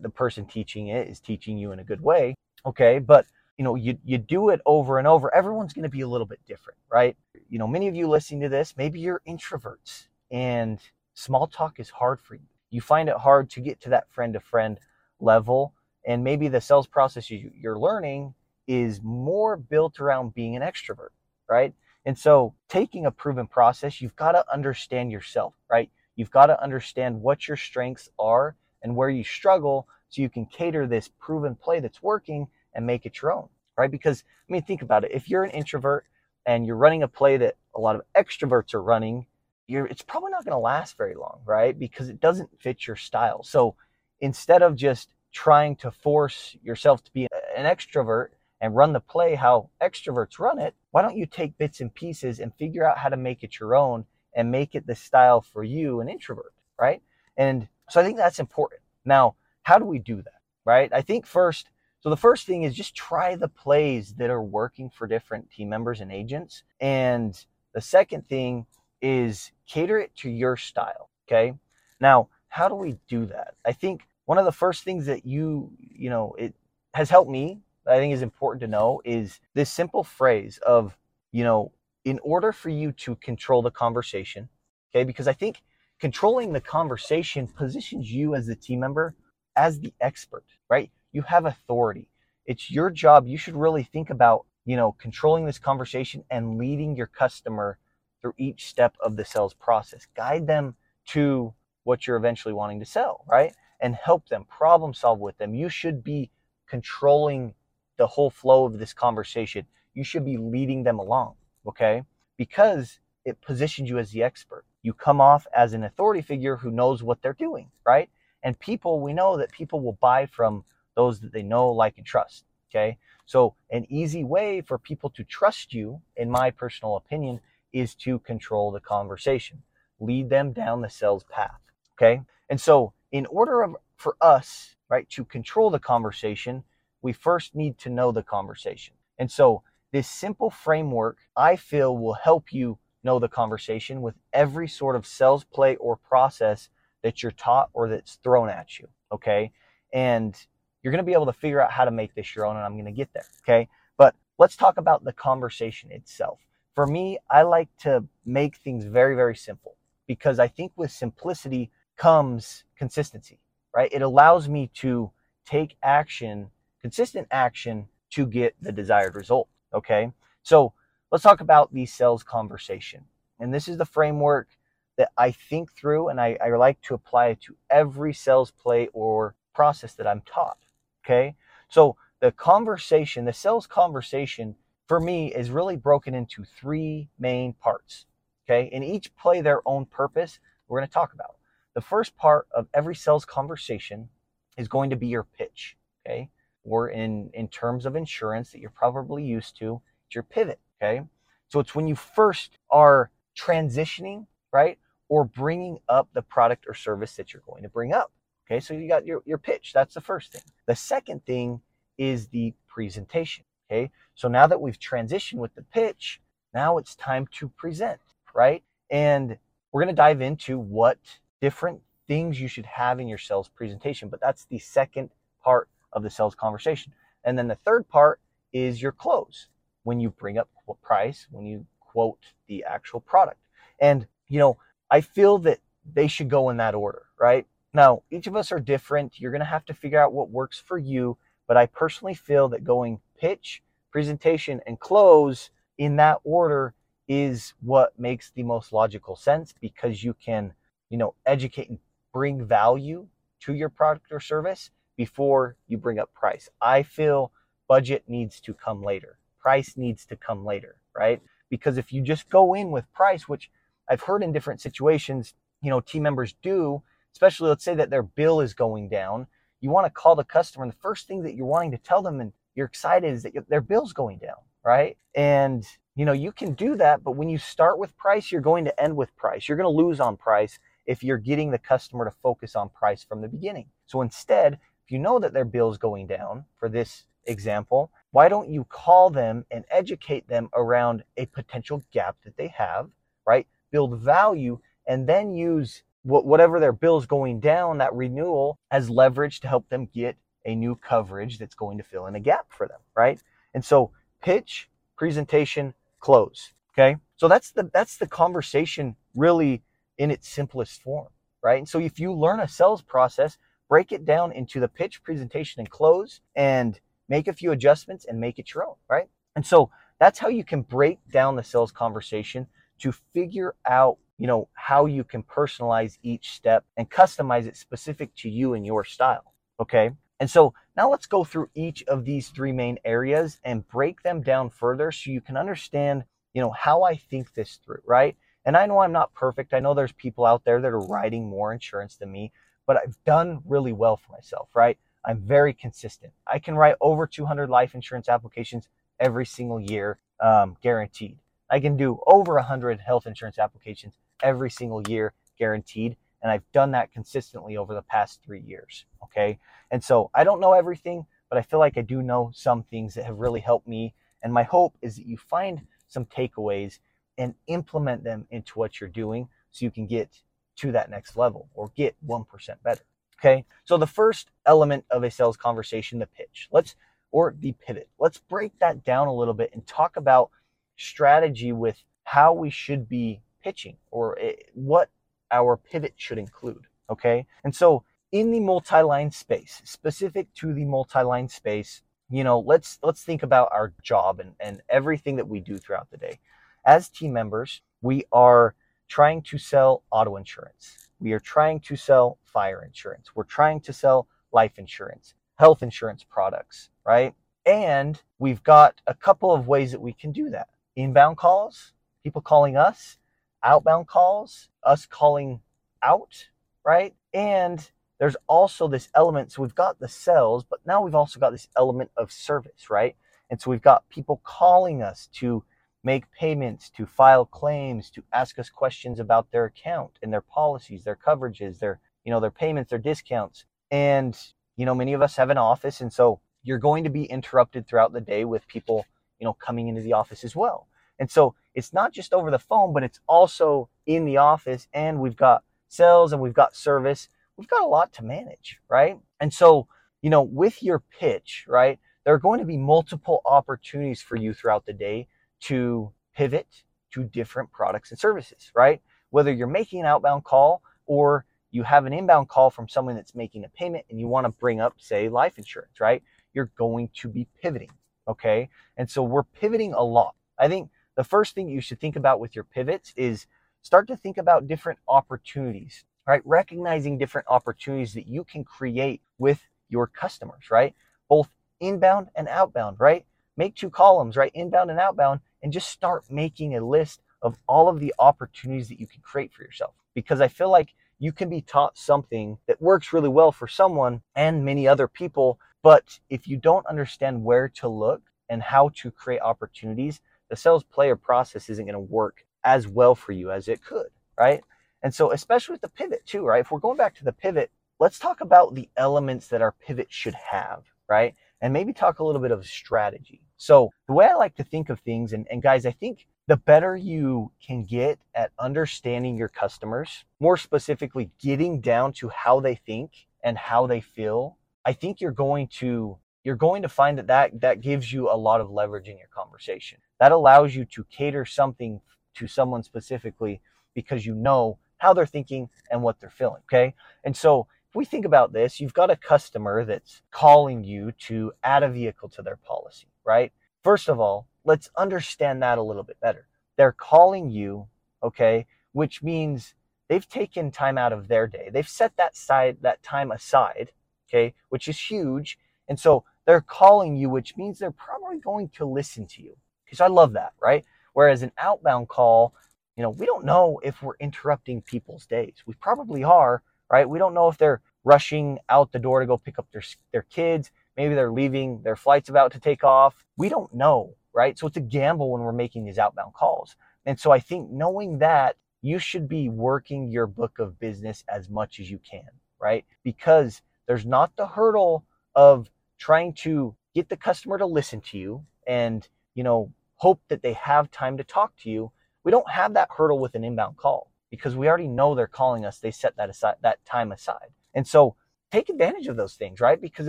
the, 0.00 0.08
person 0.08 0.46
teaching 0.46 0.88
it 0.88 1.08
is 1.08 1.20
teaching 1.20 1.58
you 1.58 1.72
in 1.72 1.78
a 1.78 1.84
good 1.84 2.00
way. 2.00 2.34
Okay. 2.64 2.98
But, 2.98 3.26
you 3.58 3.64
know, 3.64 3.74
you, 3.74 3.98
you 4.02 4.16
do 4.16 4.48
it 4.48 4.62
over 4.64 4.98
and 4.98 5.06
over. 5.06 5.32
Everyone's 5.34 5.74
going 5.74 5.82
to 5.82 5.90
be 5.90 6.00
a 6.00 6.08
little 6.08 6.26
bit 6.26 6.40
different, 6.46 6.78
right? 6.90 7.16
You 7.50 7.58
know, 7.58 7.66
many 7.66 7.86
of 7.88 7.94
you 7.94 8.08
listening 8.08 8.40
to 8.40 8.48
this, 8.48 8.74
maybe 8.78 8.98
you're 8.98 9.20
introverts 9.28 10.06
and 10.30 10.78
small 11.12 11.46
talk 11.46 11.78
is 11.78 11.90
hard 11.90 12.18
for 12.18 12.34
you. 12.36 12.46
You 12.72 12.80
find 12.80 13.08
it 13.08 13.16
hard 13.16 13.50
to 13.50 13.60
get 13.60 13.80
to 13.82 13.90
that 13.90 14.10
friend 14.10 14.32
to 14.32 14.40
friend 14.40 14.80
level 15.20 15.74
and 16.04 16.24
maybe 16.24 16.48
the 16.48 16.60
sales 16.60 16.86
process 16.86 17.30
you, 17.30 17.52
you're 17.56 17.78
learning 17.78 18.34
is 18.66 19.00
more 19.02 19.56
built 19.56 20.00
around 20.00 20.34
being 20.34 20.56
an 20.56 20.62
extrovert, 20.62 21.10
right? 21.48 21.74
And 22.04 22.18
so 22.18 22.54
taking 22.68 23.06
a 23.06 23.10
proven 23.10 23.46
process, 23.46 24.00
you've 24.00 24.16
got 24.16 24.32
to 24.32 24.44
understand 24.52 25.12
yourself, 25.12 25.54
right? 25.70 25.90
You've 26.16 26.30
got 26.30 26.46
to 26.46 26.60
understand 26.62 27.20
what 27.20 27.46
your 27.46 27.56
strengths 27.56 28.08
are 28.18 28.56
and 28.82 28.96
where 28.96 29.10
you 29.10 29.22
struggle 29.22 29.86
so 30.08 30.22
you 30.22 30.28
can 30.28 30.46
cater 30.46 30.86
this 30.86 31.08
proven 31.20 31.54
play 31.54 31.80
that's 31.80 32.02
working 32.02 32.48
and 32.74 32.86
make 32.86 33.06
it 33.06 33.22
your 33.22 33.32
own, 33.32 33.48
right? 33.76 33.90
Because, 33.90 34.24
I 34.48 34.52
mean, 34.52 34.62
think 34.62 34.82
about 34.82 35.04
it. 35.04 35.12
If 35.12 35.28
you're 35.28 35.44
an 35.44 35.50
introvert 35.50 36.04
and 36.46 36.66
you're 36.66 36.76
running 36.76 37.02
a 37.02 37.08
play 37.08 37.36
that 37.36 37.56
a 37.74 37.80
lot 37.80 37.94
of 37.94 38.02
extroverts 38.16 38.74
are 38.74 38.82
running, 38.82 39.26
you're, 39.72 39.86
it's 39.86 40.02
probably 40.02 40.30
not 40.30 40.44
going 40.44 40.52
to 40.52 40.58
last 40.58 40.98
very 40.98 41.14
long, 41.14 41.40
right? 41.46 41.76
Because 41.76 42.10
it 42.10 42.20
doesn't 42.20 42.50
fit 42.60 42.86
your 42.86 42.96
style. 42.96 43.42
So 43.42 43.74
instead 44.20 44.62
of 44.62 44.76
just 44.76 45.08
trying 45.32 45.76
to 45.76 45.90
force 45.90 46.54
yourself 46.62 47.02
to 47.04 47.12
be 47.12 47.26
an 47.56 47.64
extrovert 47.64 48.28
and 48.60 48.76
run 48.76 48.92
the 48.92 49.00
play 49.00 49.34
how 49.34 49.70
extroverts 49.80 50.38
run 50.38 50.58
it, 50.58 50.74
why 50.90 51.00
don't 51.00 51.16
you 51.16 51.24
take 51.24 51.56
bits 51.56 51.80
and 51.80 51.92
pieces 51.92 52.38
and 52.38 52.54
figure 52.54 52.88
out 52.88 52.98
how 52.98 53.08
to 53.08 53.16
make 53.16 53.42
it 53.42 53.58
your 53.58 53.74
own 53.74 54.04
and 54.34 54.50
make 54.50 54.74
it 54.74 54.86
the 54.86 54.94
style 54.94 55.40
for 55.40 55.64
you, 55.64 56.00
an 56.00 56.08
introvert, 56.08 56.52
right? 56.78 57.02
And 57.38 57.66
so 57.88 58.00
I 58.00 58.04
think 58.04 58.18
that's 58.18 58.38
important. 58.38 58.82
Now, 59.06 59.36
how 59.62 59.78
do 59.78 59.86
we 59.86 59.98
do 59.98 60.16
that, 60.16 60.40
right? 60.66 60.92
I 60.92 61.00
think 61.00 61.26
first, 61.26 61.70
so 62.00 62.10
the 62.10 62.16
first 62.16 62.46
thing 62.46 62.64
is 62.64 62.74
just 62.74 62.94
try 62.94 63.36
the 63.36 63.48
plays 63.48 64.14
that 64.14 64.28
are 64.28 64.42
working 64.42 64.90
for 64.90 65.06
different 65.06 65.50
team 65.50 65.70
members 65.70 66.00
and 66.00 66.12
agents. 66.12 66.62
And 66.78 67.32
the 67.74 67.80
second 67.80 68.28
thing 68.28 68.66
is 69.02 69.50
cater 69.66 69.98
it 69.98 70.14
to 70.16 70.30
your 70.30 70.56
style, 70.56 71.10
okay? 71.26 71.54
Now, 72.00 72.28
how 72.48 72.68
do 72.68 72.74
we 72.74 72.98
do 73.08 73.26
that? 73.26 73.54
I 73.66 73.72
think 73.72 74.02
one 74.24 74.38
of 74.38 74.44
the 74.44 74.52
first 74.52 74.84
things 74.84 75.06
that 75.06 75.26
you, 75.26 75.70
you 75.78 76.08
know, 76.08 76.34
it 76.38 76.54
has 76.94 77.10
helped 77.10 77.30
me, 77.30 77.60
I 77.86 77.96
think 77.96 78.14
is 78.14 78.22
important 78.22 78.60
to 78.60 78.68
know 78.68 79.02
is 79.04 79.40
this 79.54 79.70
simple 79.70 80.04
phrase 80.04 80.58
of, 80.64 80.96
you 81.32 81.44
know, 81.44 81.72
in 82.04 82.18
order 82.22 82.52
for 82.52 82.68
you 82.68 82.92
to 82.92 83.16
control 83.16 83.62
the 83.62 83.70
conversation, 83.70 84.48
okay, 84.90 85.04
because 85.04 85.28
I 85.28 85.32
think 85.32 85.62
controlling 86.00 86.52
the 86.52 86.60
conversation 86.60 87.46
positions 87.46 88.12
you 88.12 88.34
as 88.34 88.46
the 88.46 88.56
team 88.56 88.80
member 88.80 89.14
as 89.56 89.80
the 89.80 89.92
expert, 90.00 90.44
right? 90.68 90.90
You 91.12 91.22
have 91.22 91.46
authority. 91.46 92.08
It's 92.46 92.70
your 92.70 92.90
job. 92.90 93.26
You 93.26 93.38
should 93.38 93.56
really 93.56 93.84
think 93.84 94.10
about, 94.10 94.46
you 94.64 94.76
know, 94.76 94.92
controlling 94.92 95.46
this 95.46 95.58
conversation 95.58 96.24
and 96.30 96.58
leading 96.58 96.96
your 96.96 97.06
customer 97.06 97.78
through 98.22 98.34
each 98.38 98.68
step 98.68 98.96
of 99.00 99.16
the 99.16 99.24
sales 99.24 99.52
process. 99.52 100.06
Guide 100.16 100.46
them 100.46 100.74
to 101.08 101.52
what 101.84 102.06
you're 102.06 102.16
eventually 102.16 102.54
wanting 102.54 102.78
to 102.80 102.86
sell, 102.86 103.24
right? 103.28 103.52
And 103.80 103.94
help 103.96 104.28
them 104.28 104.44
problem 104.44 104.94
solve 104.94 105.18
with 105.18 105.36
them. 105.38 105.52
You 105.54 105.68
should 105.68 106.02
be 106.04 106.30
controlling 106.68 107.54
the 107.98 108.06
whole 108.06 108.30
flow 108.30 108.64
of 108.64 108.78
this 108.78 108.94
conversation. 108.94 109.66
You 109.94 110.04
should 110.04 110.24
be 110.24 110.38
leading 110.38 110.84
them 110.84 111.00
along, 111.00 111.34
okay? 111.66 112.02
Because 112.36 113.00
it 113.24 113.40
positions 113.42 113.90
you 113.90 113.98
as 113.98 114.10
the 114.12 114.22
expert. 114.22 114.64
You 114.82 114.92
come 114.92 115.20
off 115.20 115.46
as 115.54 115.74
an 115.74 115.84
authority 115.84 116.22
figure 116.22 116.56
who 116.56 116.70
knows 116.70 117.02
what 117.02 117.20
they're 117.20 117.34
doing, 117.34 117.70
right? 117.84 118.08
And 118.42 118.58
people, 118.58 119.00
we 119.00 119.12
know 119.12 119.36
that 119.36 119.52
people 119.52 119.80
will 119.80 119.98
buy 120.00 120.26
from 120.26 120.64
those 120.96 121.20
that 121.20 121.32
they 121.32 121.42
know, 121.42 121.70
like, 121.70 121.98
and 121.98 122.06
trust, 122.06 122.44
okay? 122.70 122.98
So, 123.24 123.54
an 123.70 123.86
easy 123.88 124.24
way 124.24 124.60
for 124.60 124.78
people 124.78 125.10
to 125.10 125.24
trust 125.24 125.72
you, 125.72 126.00
in 126.16 126.30
my 126.30 126.50
personal 126.50 126.96
opinion, 126.96 127.40
is 127.72 127.94
to 127.96 128.18
control 128.20 128.70
the 128.70 128.80
conversation, 128.80 129.62
lead 130.00 130.30
them 130.30 130.52
down 130.52 130.82
the 130.82 130.90
sales 130.90 131.24
path, 131.24 131.60
okay? 131.96 132.22
And 132.48 132.60
so, 132.60 132.92
in 133.10 133.26
order 133.26 133.62
of, 133.62 133.76
for 133.96 134.16
us, 134.20 134.76
right, 134.88 135.08
to 135.10 135.24
control 135.24 135.70
the 135.70 135.78
conversation, 135.78 136.64
we 137.02 137.12
first 137.12 137.54
need 137.54 137.78
to 137.78 137.90
know 137.90 138.12
the 138.12 138.22
conversation. 138.22 138.94
And 139.18 139.30
so, 139.30 139.62
this 139.92 140.08
simple 140.08 140.50
framework, 140.50 141.18
I 141.36 141.56
feel, 141.56 141.96
will 141.96 142.14
help 142.14 142.52
you 142.52 142.78
know 143.04 143.18
the 143.18 143.28
conversation 143.28 144.00
with 144.00 144.14
every 144.32 144.68
sort 144.68 144.96
of 144.96 145.06
sales 145.06 145.44
play 145.44 145.76
or 145.76 145.96
process 145.96 146.68
that 147.02 147.22
you're 147.22 147.32
taught 147.32 147.68
or 147.72 147.88
that's 147.88 148.16
thrown 148.16 148.48
at 148.48 148.78
you. 148.78 148.88
Okay. 149.12 149.52
And 149.92 150.34
you're 150.82 150.92
going 150.92 151.04
to 151.04 151.06
be 151.06 151.12
able 151.12 151.26
to 151.26 151.32
figure 151.32 151.60
out 151.60 151.70
how 151.70 151.84
to 151.84 151.90
make 151.90 152.14
this 152.14 152.34
your 152.34 152.46
own, 152.46 152.56
and 152.56 152.64
I'm 152.64 152.72
going 152.72 152.86
to 152.86 152.92
get 152.92 153.12
there. 153.12 153.26
Okay. 153.46 153.68
But 153.98 154.14
let's 154.38 154.56
talk 154.56 154.78
about 154.78 155.04
the 155.04 155.12
conversation 155.12 155.90
itself. 155.92 156.38
For 156.74 156.86
me, 156.86 157.18
I 157.30 157.42
like 157.42 157.68
to 157.80 158.04
make 158.24 158.56
things 158.56 158.84
very, 158.84 159.14
very 159.14 159.36
simple 159.36 159.76
because 160.06 160.38
I 160.38 160.48
think 160.48 160.72
with 160.76 160.90
simplicity 160.90 161.70
comes 161.96 162.64
consistency, 162.76 163.40
right? 163.74 163.90
It 163.92 164.02
allows 164.02 164.48
me 164.48 164.70
to 164.74 165.10
take 165.44 165.76
action, 165.82 166.50
consistent 166.80 167.28
action 167.30 167.88
to 168.10 168.26
get 168.26 168.54
the 168.60 168.72
desired 168.72 169.14
result. 169.14 169.48
Okay. 169.74 170.12
So 170.42 170.72
let's 171.10 171.24
talk 171.24 171.40
about 171.40 171.72
the 171.72 171.86
sales 171.86 172.22
conversation. 172.22 173.04
And 173.38 173.52
this 173.52 173.68
is 173.68 173.76
the 173.76 173.84
framework 173.84 174.48
that 174.96 175.10
I 175.16 175.30
think 175.30 175.72
through 175.72 176.08
and 176.08 176.20
I, 176.20 176.38
I 176.44 176.50
like 176.56 176.80
to 176.82 176.94
apply 176.94 177.28
it 177.28 177.40
to 177.42 177.56
every 177.70 178.12
sales 178.14 178.50
play 178.50 178.88
or 178.92 179.34
process 179.54 179.94
that 179.94 180.06
I'm 180.06 180.22
taught. 180.22 180.58
Okay. 181.04 181.36
So 181.68 181.96
the 182.20 182.32
conversation, 182.32 183.24
the 183.24 183.32
sales 183.32 183.66
conversation 183.66 184.54
for 184.88 185.00
me 185.00 185.32
is 185.32 185.50
really 185.50 185.76
broken 185.76 186.14
into 186.14 186.44
three 186.44 187.08
main 187.18 187.52
parts. 187.54 188.06
Okay. 188.44 188.68
And 188.72 188.84
each 188.84 189.14
play 189.16 189.40
their 189.40 189.66
own 189.66 189.86
purpose 189.86 190.40
we're 190.68 190.78
going 190.80 190.88
to 190.88 190.92
talk 190.92 191.12
about. 191.12 191.36
The 191.74 191.80
first 191.80 192.16
part 192.16 192.46
of 192.54 192.66
every 192.74 192.94
sales 192.94 193.24
conversation 193.24 194.08
is 194.56 194.68
going 194.68 194.90
to 194.90 194.96
be 194.96 195.06
your 195.06 195.24
pitch. 195.24 195.76
Okay. 196.04 196.30
Or 196.64 196.88
in, 196.88 197.30
in 197.34 197.48
terms 197.48 197.86
of 197.86 197.96
insurance 197.96 198.52
that 198.52 198.60
you're 198.60 198.70
probably 198.70 199.24
used 199.24 199.56
to, 199.58 199.80
it's 200.06 200.14
your 200.14 200.24
pivot. 200.24 200.60
Okay. 200.82 201.02
So 201.48 201.60
it's 201.60 201.74
when 201.74 201.86
you 201.86 201.94
first 201.94 202.58
are 202.70 203.10
transitioning, 203.36 204.26
right? 204.52 204.78
Or 205.08 205.24
bringing 205.24 205.78
up 205.88 206.08
the 206.12 206.22
product 206.22 206.66
or 206.68 206.74
service 206.74 207.16
that 207.16 207.32
you're 207.32 207.42
going 207.46 207.62
to 207.62 207.68
bring 207.68 207.92
up. 207.92 208.12
Okay. 208.46 208.60
So 208.60 208.74
you 208.74 208.88
got 208.88 209.06
your, 209.06 209.22
your 209.24 209.38
pitch. 209.38 209.72
That's 209.72 209.94
the 209.94 210.00
first 210.00 210.32
thing. 210.32 210.42
The 210.66 210.76
second 210.76 211.24
thing 211.24 211.60
is 211.98 212.28
the 212.28 212.54
presentation. 212.68 213.44
Okay. 213.72 213.90
So 214.14 214.28
now 214.28 214.46
that 214.46 214.60
we've 214.60 214.78
transitioned 214.78 215.38
with 215.38 215.54
the 215.54 215.62
pitch, 215.62 216.20
now 216.52 216.76
it's 216.76 216.94
time 216.94 217.26
to 217.38 217.48
present, 217.48 218.00
right? 218.34 218.62
And 218.90 219.38
we're 219.70 219.82
going 219.82 219.94
to 219.94 219.98
dive 219.98 220.20
into 220.20 220.58
what 220.58 220.98
different 221.40 221.80
things 222.06 222.38
you 222.38 222.48
should 222.48 222.66
have 222.66 223.00
in 223.00 223.08
your 223.08 223.16
sales 223.16 223.48
presentation. 223.48 224.10
But 224.10 224.20
that's 224.20 224.44
the 224.44 224.58
second 224.58 225.08
part 225.42 225.70
of 225.94 226.02
the 226.02 226.10
sales 226.10 226.34
conversation. 226.34 226.92
And 227.24 227.38
then 227.38 227.48
the 227.48 227.54
third 227.64 227.88
part 227.88 228.20
is 228.52 228.82
your 228.82 228.92
close 228.92 229.48
when 229.84 230.00
you 230.00 230.10
bring 230.10 230.36
up 230.36 230.50
price, 230.82 231.26
when 231.30 231.46
you 231.46 231.64
quote 231.80 232.18
the 232.48 232.64
actual 232.64 233.00
product. 233.00 233.38
And, 233.80 234.06
you 234.28 234.38
know, 234.38 234.58
I 234.90 235.00
feel 235.00 235.38
that 235.38 235.60
they 235.90 236.08
should 236.08 236.28
go 236.28 236.50
in 236.50 236.58
that 236.58 236.74
order, 236.74 237.06
right? 237.18 237.46
Now, 237.72 238.02
each 238.10 238.26
of 238.26 238.36
us 238.36 238.52
are 238.52 238.60
different. 238.60 239.18
You're 239.18 239.32
going 239.32 239.40
to 239.40 239.46
have 239.46 239.64
to 239.66 239.74
figure 239.74 240.00
out 240.00 240.12
what 240.12 240.30
works 240.30 240.58
for 240.58 240.76
you. 240.76 241.16
But 241.48 241.56
I 241.56 241.66
personally 241.66 242.14
feel 242.14 242.48
that 242.50 242.64
going 242.64 243.00
pitch, 243.22 243.62
presentation, 243.90 244.60
and 244.66 244.78
close 244.78 245.50
in 245.78 245.96
that 245.96 246.18
order 246.24 246.74
is 247.08 247.54
what 247.60 247.98
makes 247.98 248.30
the 248.32 248.42
most 248.42 248.72
logical 248.72 249.16
sense 249.16 249.54
because 249.62 250.04
you 250.04 250.14
can, 250.14 250.52
you 250.90 250.98
know, 250.98 251.14
educate 251.24 251.70
and 251.70 251.78
bring 252.12 252.44
value 252.44 253.06
to 253.40 253.54
your 253.54 253.70
product 253.70 254.12
or 254.12 254.20
service 254.20 254.70
before 254.98 255.56
you 255.68 255.78
bring 255.78 255.98
up 255.98 256.12
price. 256.12 256.50
I 256.60 256.82
feel 256.82 257.32
budget 257.66 258.04
needs 258.06 258.40
to 258.40 258.52
come 258.52 258.82
later 258.82 259.16
price 259.42 259.76
needs 259.76 260.06
to 260.06 260.16
come 260.16 260.44
later, 260.44 260.76
right? 260.96 261.20
Because 261.50 261.76
if 261.76 261.92
you 261.92 262.00
just 262.00 262.30
go 262.30 262.54
in 262.54 262.70
with 262.70 262.90
price, 262.94 263.28
which 263.28 263.50
I've 263.88 264.02
heard 264.02 264.22
in 264.22 264.32
different 264.32 264.60
situations, 264.60 265.34
you 265.60 265.68
know, 265.68 265.80
team 265.80 266.04
members 266.04 266.34
do, 266.42 266.82
especially 267.12 267.48
let's 267.48 267.64
say 267.64 267.74
that 267.74 267.90
their 267.90 268.04
bill 268.04 268.40
is 268.40 268.54
going 268.54 268.88
down, 268.88 269.26
you 269.60 269.70
want 269.70 269.86
to 269.86 269.90
call 269.90 270.14
the 270.14 270.24
customer, 270.24 270.64
and 270.64 270.72
the 270.72 270.78
first 270.78 271.06
thing 271.06 271.24
that 271.24 271.34
you're 271.34 271.46
wanting 271.46 271.72
to 271.72 271.78
tell 271.78 272.02
them 272.02 272.20
and 272.20 272.32
you're 272.54 272.66
excited 272.66 273.12
is 273.12 273.22
that 273.22 273.32
their 273.48 273.60
bill's 273.60 273.92
going 273.92 274.18
down, 274.18 274.36
right? 274.64 274.96
And 275.14 275.64
you 275.94 276.06
know, 276.06 276.12
you 276.12 276.32
can 276.32 276.54
do 276.54 276.76
that, 276.76 277.04
but 277.04 277.16
when 277.16 277.28
you 277.28 277.36
start 277.36 277.78
with 277.78 277.96
price, 277.98 278.32
you're 278.32 278.40
going 278.40 278.64
to 278.64 278.82
end 278.82 278.96
with 278.96 279.14
price. 279.14 279.46
You're 279.46 279.58
going 279.58 279.72
to 279.72 279.82
lose 279.82 280.00
on 280.00 280.16
price 280.16 280.58
if 280.86 281.04
you're 281.04 281.18
getting 281.18 281.50
the 281.50 281.58
customer 281.58 282.04
to 282.06 282.16
focus 282.22 282.56
on 282.56 282.70
price 282.70 283.04
from 283.04 283.20
the 283.20 283.28
beginning. 283.28 283.66
So 283.86 284.00
instead, 284.00 284.54
if 284.84 284.90
you 284.90 284.98
know 284.98 285.18
that 285.18 285.34
their 285.34 285.44
bill's 285.44 285.78
going 285.78 286.06
down 286.06 286.44
for 286.56 286.68
this 286.68 287.04
example, 287.26 287.90
why 288.10 288.28
don't 288.28 288.48
you 288.48 288.64
call 288.64 289.10
them 289.10 289.44
and 289.50 289.64
educate 289.70 290.26
them 290.28 290.48
around 290.54 291.04
a 291.18 291.26
potential 291.26 291.82
gap 291.92 292.16
that 292.24 292.36
they 292.36 292.48
have, 292.48 292.88
right? 293.26 293.46
Build 293.70 294.00
value 294.00 294.58
and 294.86 295.06
then 295.06 295.34
use 295.34 295.82
whatever 296.04 296.58
their 296.58 296.72
bill's 296.72 297.06
going 297.06 297.38
down, 297.38 297.78
that 297.78 297.94
renewal 297.94 298.58
as 298.70 298.90
leverage 298.90 299.38
to 299.40 299.48
help 299.48 299.68
them 299.68 299.88
get 299.94 300.16
a 300.44 300.54
new 300.54 300.76
coverage 300.76 301.38
that's 301.38 301.54
going 301.54 301.78
to 301.78 301.84
fill 301.84 302.06
in 302.06 302.14
a 302.14 302.20
gap 302.20 302.46
for 302.50 302.66
them, 302.66 302.80
right? 302.96 303.20
And 303.54 303.64
so 303.64 303.90
pitch, 304.20 304.68
presentation, 304.96 305.74
close. 306.00 306.52
Okay. 306.72 306.96
So 307.16 307.28
that's 307.28 307.50
the 307.52 307.70
that's 307.72 307.98
the 307.98 308.06
conversation 308.06 308.96
really 309.14 309.62
in 309.98 310.10
its 310.10 310.28
simplest 310.28 310.82
form, 310.82 311.08
right? 311.42 311.58
And 311.58 311.68
so 311.68 311.78
if 311.78 312.00
you 312.00 312.12
learn 312.12 312.40
a 312.40 312.48
sales 312.48 312.82
process, 312.82 313.38
break 313.68 313.92
it 313.92 314.04
down 314.04 314.32
into 314.32 314.58
the 314.58 314.68
pitch, 314.68 315.02
presentation, 315.02 315.60
and 315.60 315.70
close, 315.70 316.20
and 316.34 316.80
make 317.08 317.28
a 317.28 317.32
few 317.32 317.52
adjustments 317.52 318.06
and 318.06 318.18
make 318.18 318.38
it 318.38 318.54
your 318.54 318.64
own, 318.64 318.74
right? 318.88 319.08
And 319.36 319.46
so 319.46 319.70
that's 319.98 320.18
how 320.18 320.28
you 320.28 320.44
can 320.44 320.62
break 320.62 320.98
down 321.10 321.36
the 321.36 321.42
sales 321.42 321.70
conversation 321.70 322.46
to 322.80 322.92
figure 323.14 323.54
out, 323.66 323.98
you 324.18 324.26
know, 324.26 324.48
how 324.54 324.86
you 324.86 325.04
can 325.04 325.22
personalize 325.22 325.98
each 326.02 326.30
step 326.30 326.64
and 326.76 326.90
customize 326.90 327.46
it 327.46 327.56
specific 327.56 328.14
to 328.16 328.28
you 328.28 328.54
and 328.54 328.66
your 328.66 328.84
style. 328.84 329.34
Okay. 329.60 329.90
And 330.20 330.30
so 330.30 330.54
now 330.76 330.90
let's 330.90 331.06
go 331.06 331.24
through 331.24 331.50
each 331.54 331.82
of 331.84 332.04
these 332.04 332.28
three 332.28 332.52
main 332.52 332.78
areas 332.84 333.38
and 333.44 333.66
break 333.66 334.02
them 334.02 334.22
down 334.22 334.50
further 334.50 334.92
so 334.92 335.10
you 335.10 335.20
can 335.20 335.36
understand, 335.36 336.04
you 336.32 336.40
know, 336.40 336.52
how 336.52 336.82
I 336.82 336.96
think 336.96 337.34
this 337.34 337.58
through, 337.64 337.82
right? 337.84 338.16
And 338.44 338.56
I 338.56 338.66
know 338.66 338.78
I'm 338.78 338.92
not 338.92 339.14
perfect. 339.14 339.54
I 339.54 339.60
know 339.60 339.74
there's 339.74 339.92
people 339.92 340.24
out 340.24 340.44
there 340.44 340.60
that 340.60 340.68
are 340.68 340.86
writing 340.86 341.28
more 341.28 341.52
insurance 341.52 341.96
than 341.96 342.10
me, 342.10 342.32
but 342.66 342.76
I've 342.76 342.96
done 343.04 343.40
really 343.44 343.72
well 343.72 343.96
for 343.96 344.12
myself, 344.12 344.48
right? 344.54 344.78
I'm 345.04 345.20
very 345.20 345.52
consistent. 345.52 346.12
I 346.26 346.38
can 346.38 346.54
write 346.54 346.76
over 346.80 347.06
200 347.06 347.50
life 347.50 347.74
insurance 347.74 348.08
applications 348.08 348.68
every 349.00 349.26
single 349.26 349.60
year, 349.60 349.98
um, 350.20 350.56
guaranteed. 350.62 351.18
I 351.50 351.60
can 351.60 351.76
do 351.76 352.00
over 352.06 352.34
100 352.34 352.80
health 352.80 353.06
insurance 353.06 353.38
applications 353.38 353.94
every 354.22 354.50
single 354.50 354.86
year, 354.88 355.12
guaranteed. 355.38 355.96
And 356.22 356.30
I've 356.30 356.50
done 356.52 356.70
that 356.72 356.92
consistently 356.92 357.56
over 357.56 357.74
the 357.74 357.82
past 357.82 358.20
three 358.24 358.42
years. 358.42 358.84
Okay. 359.04 359.38
And 359.70 359.82
so 359.82 360.10
I 360.14 360.24
don't 360.24 360.40
know 360.40 360.52
everything, 360.52 361.04
but 361.28 361.38
I 361.38 361.42
feel 361.42 361.58
like 361.58 361.76
I 361.76 361.82
do 361.82 362.02
know 362.02 362.30
some 362.34 362.62
things 362.62 362.94
that 362.94 363.04
have 363.04 363.18
really 363.18 363.40
helped 363.40 363.66
me. 363.66 363.94
And 364.22 364.32
my 364.32 364.44
hope 364.44 364.76
is 364.82 364.96
that 364.96 365.06
you 365.06 365.16
find 365.16 365.62
some 365.88 366.04
takeaways 366.06 366.78
and 367.18 367.34
implement 367.48 368.04
them 368.04 368.26
into 368.30 368.58
what 368.58 368.80
you're 368.80 368.88
doing 368.88 369.28
so 369.50 369.64
you 369.64 369.70
can 369.70 369.86
get 369.86 370.10
to 370.56 370.72
that 370.72 370.90
next 370.90 371.16
level 371.16 371.48
or 371.54 371.70
get 371.76 371.96
1% 372.06 372.26
better. 372.62 372.84
Okay. 373.18 373.44
So 373.64 373.76
the 373.76 373.86
first 373.86 374.30
element 374.46 374.84
of 374.90 375.04
a 375.04 375.10
sales 375.10 375.36
conversation, 375.36 375.98
the 375.98 376.06
pitch, 376.06 376.48
let's, 376.52 376.74
or 377.10 377.34
the 377.38 377.52
pivot, 377.52 377.88
let's 377.98 378.18
break 378.18 378.58
that 378.58 378.84
down 378.84 379.06
a 379.06 379.14
little 379.14 379.34
bit 379.34 379.50
and 379.52 379.66
talk 379.66 379.96
about 379.96 380.30
strategy 380.76 381.52
with 381.52 381.82
how 382.04 382.32
we 382.32 382.50
should 382.50 382.88
be 382.88 383.20
pitching 383.42 383.76
or 383.90 384.18
eh, 384.18 384.32
what 384.54 384.90
our 385.32 385.56
pivot 385.56 385.94
should 385.96 386.18
include. 386.18 386.66
Okay. 386.90 387.26
And 387.42 387.54
so 387.54 387.84
in 388.12 388.30
the 388.30 388.40
multi-line 388.40 389.10
space, 389.10 389.62
specific 389.64 390.32
to 390.34 390.52
the 390.52 390.64
multi-line 390.64 391.28
space, 391.28 391.82
you 392.10 392.22
know, 392.22 392.38
let's 392.40 392.78
let's 392.82 393.02
think 393.02 393.22
about 393.22 393.48
our 393.50 393.72
job 393.82 394.20
and, 394.20 394.34
and 394.38 394.60
everything 394.68 395.16
that 395.16 395.26
we 395.26 395.40
do 395.40 395.56
throughout 395.56 395.90
the 395.90 395.96
day. 395.96 396.18
As 396.64 396.88
team 396.88 397.12
members, 397.12 397.62
we 397.80 398.04
are 398.12 398.54
trying 398.88 399.22
to 399.22 399.38
sell 399.38 399.82
auto 399.90 400.16
insurance. 400.16 400.76
We 401.00 401.12
are 401.12 401.20
trying 401.20 401.60
to 401.60 401.76
sell 401.76 402.18
fire 402.22 402.62
insurance. 402.62 403.10
We're 403.14 403.24
trying 403.24 403.60
to 403.60 403.72
sell 403.72 404.06
life 404.30 404.58
insurance, 404.58 405.14
health 405.36 405.62
insurance 405.62 406.04
products, 406.04 406.68
right? 406.84 407.14
And 407.46 408.00
we've 408.18 408.42
got 408.42 408.80
a 408.86 408.94
couple 408.94 409.32
of 409.32 409.48
ways 409.48 409.72
that 409.72 409.80
we 409.80 409.94
can 409.94 410.12
do 410.12 410.30
that. 410.30 410.48
Inbound 410.76 411.16
calls, 411.16 411.72
people 412.04 412.20
calling 412.20 412.56
us, 412.56 412.98
outbound 413.44 413.86
calls, 413.86 414.48
us 414.62 414.86
calling 414.86 415.40
out, 415.82 416.28
right? 416.64 416.94
And 417.12 417.70
there's 417.98 418.16
also 418.26 418.68
this 418.68 418.88
element. 418.94 419.32
So 419.32 419.42
we've 419.42 419.54
got 419.54 419.78
the 419.78 419.88
sales, 419.88 420.44
but 420.44 420.60
now 420.66 420.82
we've 420.82 420.94
also 420.94 421.20
got 421.20 421.30
this 421.30 421.48
element 421.56 421.90
of 421.96 422.10
service, 422.10 422.70
right? 422.70 422.96
And 423.30 423.40
so 423.40 423.50
we've 423.50 423.62
got 423.62 423.88
people 423.88 424.20
calling 424.24 424.82
us 424.82 425.08
to 425.14 425.44
make 425.84 426.10
payments, 426.12 426.70
to 426.70 426.86
file 426.86 427.24
claims, 427.24 427.90
to 427.90 428.02
ask 428.12 428.38
us 428.38 428.50
questions 428.50 429.00
about 429.00 429.30
their 429.30 429.44
account 429.44 429.92
and 430.02 430.12
their 430.12 430.20
policies, 430.20 430.84
their 430.84 430.96
coverages, 430.96 431.58
their, 431.58 431.80
you 432.04 432.10
know, 432.10 432.20
their 432.20 432.30
payments, 432.30 432.70
their 432.70 432.78
discounts. 432.78 433.44
And, 433.70 434.16
you 434.56 434.66
know, 434.66 434.74
many 434.74 434.92
of 434.92 435.02
us 435.02 435.16
have 435.16 435.30
an 435.30 435.38
office. 435.38 435.80
And 435.80 435.92
so 435.92 436.20
you're 436.42 436.58
going 436.58 436.84
to 436.84 436.90
be 436.90 437.04
interrupted 437.04 437.66
throughout 437.66 437.92
the 437.92 438.00
day 438.00 438.24
with 438.24 438.46
people, 438.46 438.84
you 439.18 439.24
know, 439.24 439.32
coming 439.32 439.68
into 439.68 439.80
the 439.80 439.92
office 439.92 440.24
as 440.24 440.36
well. 440.36 440.68
And 440.98 441.10
so 441.10 441.34
it's 441.54 441.72
not 441.72 441.92
just 441.92 442.12
over 442.12 442.30
the 442.30 442.38
phone, 442.38 442.72
but 442.72 442.82
it's 442.82 443.00
also 443.06 443.68
in 443.86 444.04
the 444.04 444.16
office. 444.16 444.68
And 444.72 445.00
we've 445.00 445.16
got 445.16 445.44
sales 445.68 446.12
and 446.12 446.20
we've 446.20 446.34
got 446.34 446.56
service. 446.56 447.08
We've 447.36 447.48
got 447.48 447.62
a 447.62 447.66
lot 447.66 447.92
to 447.94 448.04
manage, 448.04 448.60
right? 448.68 448.98
And 449.20 449.32
so, 449.32 449.66
you 450.00 450.10
know, 450.10 450.22
with 450.22 450.62
your 450.62 450.82
pitch, 450.98 451.44
right, 451.48 451.78
there 452.04 452.14
are 452.14 452.18
going 452.18 452.40
to 452.40 452.44
be 452.44 452.56
multiple 452.56 453.20
opportunities 453.24 454.02
for 454.02 454.16
you 454.16 454.34
throughout 454.34 454.66
the 454.66 454.72
day 454.72 455.08
to 455.42 455.92
pivot 456.14 456.46
to 456.92 457.04
different 457.04 457.50
products 457.52 457.90
and 457.90 457.98
services, 457.98 458.50
right? 458.54 458.80
Whether 459.10 459.32
you're 459.32 459.46
making 459.46 459.80
an 459.80 459.86
outbound 459.86 460.24
call 460.24 460.62
or 460.86 461.24
you 461.50 461.62
have 461.62 461.86
an 461.86 461.92
inbound 461.92 462.28
call 462.28 462.50
from 462.50 462.68
someone 462.68 462.96
that's 462.96 463.14
making 463.14 463.44
a 463.44 463.48
payment 463.48 463.84
and 463.90 464.00
you 464.00 464.08
want 464.08 464.24
to 464.24 464.30
bring 464.30 464.60
up, 464.60 464.74
say, 464.78 465.08
life 465.08 465.38
insurance, 465.38 465.80
right? 465.80 466.02
You're 466.34 466.50
going 466.56 466.88
to 466.94 467.08
be 467.08 467.28
pivoting, 467.40 467.70
okay? 468.08 468.48
And 468.76 468.90
so 468.90 469.02
we're 469.02 469.22
pivoting 469.22 469.74
a 469.74 469.82
lot. 469.82 470.14
I 470.38 470.48
think 470.48 470.70
the 471.02 471.08
first 471.08 471.34
thing 471.34 471.48
you 471.48 471.60
should 471.60 471.80
think 471.80 471.96
about 471.96 472.20
with 472.20 472.36
your 472.36 472.44
pivots 472.44 472.92
is 472.96 473.26
start 473.60 473.88
to 473.88 473.96
think 473.96 474.18
about 474.18 474.46
different 474.46 474.78
opportunities, 474.86 475.84
right? 476.06 476.22
Recognizing 476.24 476.96
different 476.96 477.26
opportunities 477.28 477.92
that 477.94 478.06
you 478.06 478.22
can 478.22 478.44
create 478.44 479.02
with 479.18 479.40
your 479.68 479.88
customers, 479.88 480.48
right? 480.48 480.76
Both 481.08 481.28
inbound 481.58 482.06
and 482.14 482.28
outbound, 482.28 482.78
right? 482.78 483.04
Make 483.36 483.56
two 483.56 483.68
columns, 483.68 484.16
right? 484.16 484.30
Inbound 484.32 484.70
and 484.70 484.78
outbound, 484.78 485.18
and 485.42 485.52
just 485.52 485.70
start 485.70 486.04
making 486.08 486.54
a 486.54 486.64
list 486.64 487.02
of 487.20 487.36
all 487.48 487.68
of 487.68 487.80
the 487.80 487.92
opportunities 487.98 488.68
that 488.68 488.78
you 488.78 488.86
can 488.86 489.00
create 489.02 489.32
for 489.32 489.42
yourself. 489.42 489.74
Because 489.96 490.20
I 490.20 490.28
feel 490.28 490.50
like 490.52 490.72
you 491.00 491.10
can 491.10 491.28
be 491.28 491.40
taught 491.40 491.76
something 491.76 492.38
that 492.46 492.62
works 492.62 492.92
really 492.92 493.08
well 493.08 493.32
for 493.32 493.48
someone 493.48 494.02
and 494.14 494.44
many 494.44 494.68
other 494.68 494.86
people. 494.86 495.40
But 495.64 495.98
if 496.08 496.28
you 496.28 496.36
don't 496.36 496.66
understand 496.66 497.24
where 497.24 497.48
to 497.56 497.66
look 497.66 498.02
and 498.28 498.40
how 498.40 498.70
to 498.76 498.92
create 498.92 499.20
opportunities, 499.20 500.00
the 500.32 500.36
sales 500.36 500.64
player 500.64 500.96
process 500.96 501.50
isn't 501.50 501.66
going 501.66 501.74
to 501.74 501.78
work 501.78 502.24
as 502.42 502.66
well 502.66 502.94
for 502.94 503.12
you 503.12 503.30
as 503.30 503.48
it 503.48 503.62
could, 503.62 503.88
right? 504.18 504.40
And 504.82 504.94
so, 504.94 505.12
especially 505.12 505.52
with 505.52 505.60
the 505.60 505.68
pivot, 505.68 506.06
too, 506.06 506.24
right? 506.24 506.40
If 506.40 506.50
we're 506.50 506.58
going 506.58 506.78
back 506.78 506.94
to 506.96 507.04
the 507.04 507.12
pivot, 507.12 507.50
let's 507.78 507.98
talk 507.98 508.22
about 508.22 508.54
the 508.54 508.70
elements 508.78 509.28
that 509.28 509.42
our 509.42 509.52
pivot 509.52 509.88
should 509.90 510.14
have, 510.14 510.62
right? 510.88 511.14
And 511.42 511.52
maybe 511.52 511.74
talk 511.74 511.98
a 511.98 512.04
little 512.04 512.22
bit 512.22 512.30
of 512.30 512.46
strategy. 512.46 513.20
So, 513.36 513.68
the 513.86 513.92
way 513.92 514.06
I 514.06 514.14
like 514.14 514.34
to 514.36 514.42
think 514.42 514.70
of 514.70 514.80
things, 514.80 515.12
and, 515.12 515.26
and 515.30 515.42
guys, 515.42 515.66
I 515.66 515.70
think 515.70 516.06
the 516.28 516.38
better 516.38 516.74
you 516.74 517.30
can 517.46 517.64
get 517.64 517.98
at 518.14 518.32
understanding 518.38 519.18
your 519.18 519.28
customers, 519.28 520.06
more 520.18 520.38
specifically, 520.38 521.10
getting 521.20 521.60
down 521.60 521.92
to 521.94 522.08
how 522.08 522.40
they 522.40 522.54
think 522.54 522.92
and 523.22 523.36
how 523.36 523.66
they 523.66 523.82
feel, 523.82 524.38
I 524.64 524.72
think 524.72 525.02
you're 525.02 525.12
going 525.12 525.48
to 525.58 525.98
you're 526.24 526.36
going 526.36 526.62
to 526.62 526.68
find 526.68 526.98
that, 526.98 527.08
that 527.08 527.40
that 527.40 527.60
gives 527.60 527.92
you 527.92 528.10
a 528.10 528.14
lot 528.16 528.40
of 528.40 528.50
leverage 528.50 528.88
in 528.88 528.98
your 528.98 529.08
conversation. 529.14 529.78
That 529.98 530.12
allows 530.12 530.54
you 530.54 530.64
to 530.66 530.84
cater 530.84 531.24
something 531.24 531.80
to 532.14 532.26
someone 532.26 532.62
specifically 532.62 533.40
because 533.74 534.06
you 534.06 534.14
know 534.14 534.58
how 534.78 534.92
they're 534.92 535.06
thinking 535.06 535.48
and 535.70 535.82
what 535.82 536.00
they're 536.00 536.10
feeling. 536.10 536.42
Okay. 536.52 536.74
And 537.04 537.16
so 537.16 537.46
if 537.70 537.76
we 537.76 537.84
think 537.84 538.04
about 538.04 538.32
this, 538.32 538.60
you've 538.60 538.74
got 538.74 538.90
a 538.90 538.96
customer 538.96 539.64
that's 539.64 540.02
calling 540.10 540.62
you 540.62 540.92
to 541.06 541.32
add 541.42 541.62
a 541.62 541.70
vehicle 541.70 542.08
to 542.10 542.22
their 542.22 542.36
policy, 542.36 542.88
right? 543.04 543.32
First 543.62 543.88
of 543.88 543.98
all, 543.98 544.26
let's 544.44 544.68
understand 544.76 545.42
that 545.42 545.58
a 545.58 545.62
little 545.62 545.84
bit 545.84 546.00
better. 546.00 546.26
They're 546.56 546.72
calling 546.72 547.30
you, 547.30 547.68
okay, 548.02 548.46
which 548.72 549.02
means 549.02 549.54
they've 549.88 550.08
taken 550.08 550.50
time 550.50 550.76
out 550.76 550.92
of 550.92 551.08
their 551.08 551.26
day. 551.26 551.48
They've 551.50 551.68
set 551.68 551.96
that 551.96 552.16
side 552.16 552.58
that 552.60 552.82
time 552.82 553.10
aside, 553.10 553.70
okay, 554.08 554.34
which 554.50 554.68
is 554.68 554.78
huge. 554.78 555.38
And 555.68 555.80
so 555.80 556.04
they're 556.26 556.40
calling 556.40 556.96
you, 556.96 557.08
which 557.10 557.36
means 557.36 557.58
they're 557.58 557.70
probably 557.70 558.18
going 558.18 558.48
to 558.50 558.64
listen 558.64 559.06
to 559.06 559.22
you. 559.22 559.36
Because 559.64 559.80
I 559.80 559.88
love 559.88 560.12
that, 560.12 560.32
right? 560.40 560.64
Whereas 560.92 561.22
an 561.22 561.32
outbound 561.38 561.88
call, 561.88 562.34
you 562.76 562.82
know, 562.82 562.90
we 562.90 563.06
don't 563.06 563.24
know 563.24 563.60
if 563.62 563.82
we're 563.82 563.96
interrupting 564.00 564.62
people's 564.62 565.06
days. 565.06 565.34
We 565.46 565.54
probably 565.54 566.04
are, 566.04 566.42
right? 566.70 566.88
We 566.88 566.98
don't 566.98 567.14
know 567.14 567.28
if 567.28 567.38
they're 567.38 567.60
rushing 567.84 568.38
out 568.48 568.72
the 568.72 568.78
door 568.78 569.00
to 569.00 569.06
go 569.06 569.18
pick 569.18 569.38
up 569.38 569.48
their, 569.52 569.62
their 569.92 570.02
kids. 570.02 570.50
Maybe 570.76 570.94
they're 570.94 571.12
leaving, 571.12 571.62
their 571.62 571.76
flight's 571.76 572.08
about 572.08 572.32
to 572.32 572.40
take 572.40 572.64
off. 572.64 573.04
We 573.16 573.28
don't 573.28 573.52
know, 573.54 573.94
right? 574.14 574.38
So 574.38 574.46
it's 574.46 574.56
a 574.56 574.60
gamble 574.60 575.10
when 575.10 575.22
we're 575.22 575.32
making 575.32 575.64
these 575.64 575.78
outbound 575.78 576.14
calls. 576.14 576.56
And 576.86 576.98
so 576.98 577.10
I 577.10 577.20
think 577.20 577.50
knowing 577.50 577.98
that 577.98 578.36
you 578.62 578.78
should 578.78 579.08
be 579.08 579.28
working 579.28 579.88
your 579.88 580.06
book 580.06 580.38
of 580.38 580.58
business 580.58 581.04
as 581.08 581.28
much 581.28 581.60
as 581.60 581.70
you 581.70 581.78
can, 581.78 582.08
right? 582.40 582.64
Because 582.84 583.42
there's 583.66 583.84
not 583.84 584.14
the 584.16 584.26
hurdle 584.26 584.84
of 585.14 585.48
trying 585.82 586.12
to 586.12 586.54
get 586.76 586.88
the 586.88 586.96
customer 586.96 587.36
to 587.36 587.44
listen 587.44 587.80
to 587.80 587.98
you 587.98 588.24
and, 588.46 588.88
you 589.16 589.24
know, 589.24 589.52
hope 589.74 590.00
that 590.08 590.22
they 590.22 590.34
have 590.34 590.70
time 590.70 590.96
to 590.96 591.02
talk 591.02 591.36
to 591.36 591.50
you. 591.50 591.72
We 592.04 592.12
don't 592.12 592.30
have 592.30 592.54
that 592.54 592.68
hurdle 592.70 593.00
with 593.00 593.16
an 593.16 593.24
inbound 593.24 593.56
call 593.56 593.90
because 594.08 594.36
we 594.36 594.46
already 594.46 594.68
know 594.68 594.94
they're 594.94 595.08
calling 595.08 595.44
us. 595.44 595.58
They 595.58 595.72
set 595.72 595.96
that 595.96 596.08
aside, 596.08 596.36
that 596.42 596.64
time 596.64 596.92
aside. 596.92 597.30
And 597.52 597.66
so 597.66 597.96
take 598.30 598.48
advantage 598.48 598.86
of 598.86 598.96
those 598.96 599.14
things, 599.14 599.40
right? 599.40 599.60
Because 599.60 599.88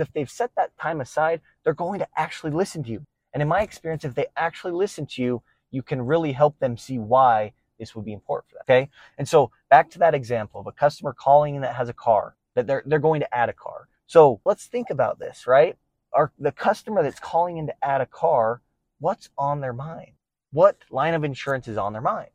if 0.00 0.12
they've 0.12 0.28
set 0.28 0.50
that 0.56 0.76
time 0.76 1.00
aside, 1.00 1.40
they're 1.62 1.74
going 1.74 2.00
to 2.00 2.08
actually 2.16 2.50
listen 2.50 2.82
to 2.82 2.90
you. 2.90 3.04
And 3.32 3.40
in 3.40 3.46
my 3.46 3.62
experience, 3.62 4.04
if 4.04 4.16
they 4.16 4.26
actually 4.36 4.72
listen 4.72 5.06
to 5.06 5.22
you, 5.22 5.42
you 5.70 5.82
can 5.82 6.02
really 6.02 6.32
help 6.32 6.58
them 6.58 6.76
see 6.76 6.98
why 6.98 7.52
this 7.78 7.94
would 7.94 8.04
be 8.04 8.12
important 8.12 8.50
for 8.50 8.54
them. 8.54 8.64
Okay. 8.64 8.90
And 9.16 9.28
so 9.28 9.52
back 9.70 9.90
to 9.90 10.00
that 10.00 10.14
example 10.14 10.60
of 10.60 10.66
a 10.66 10.72
customer 10.72 11.14
calling 11.16 11.54
in 11.54 11.62
that 11.62 11.76
has 11.76 11.88
a 11.88 11.94
car 11.94 12.34
that 12.56 12.66
they're, 12.66 12.82
they're 12.84 12.98
going 12.98 13.20
to 13.20 13.32
add 13.32 13.48
a 13.48 13.52
car. 13.52 13.86
So 14.06 14.40
let's 14.44 14.66
think 14.66 14.90
about 14.90 15.20
this, 15.20 15.46
right? 15.46 15.76
Our, 16.14 16.32
the 16.38 16.52
customer 16.52 17.02
that's 17.02 17.20
calling 17.20 17.58
in 17.58 17.66
to 17.66 17.84
add 17.84 18.00
a 18.00 18.06
car 18.06 18.62
what's 19.00 19.28
on 19.36 19.60
their 19.60 19.72
mind? 19.72 20.12
What 20.52 20.78
line 20.90 21.14
of 21.14 21.24
insurance 21.24 21.68
is 21.68 21.76
on 21.76 21.92
their 21.92 22.02
mind? 22.02 22.30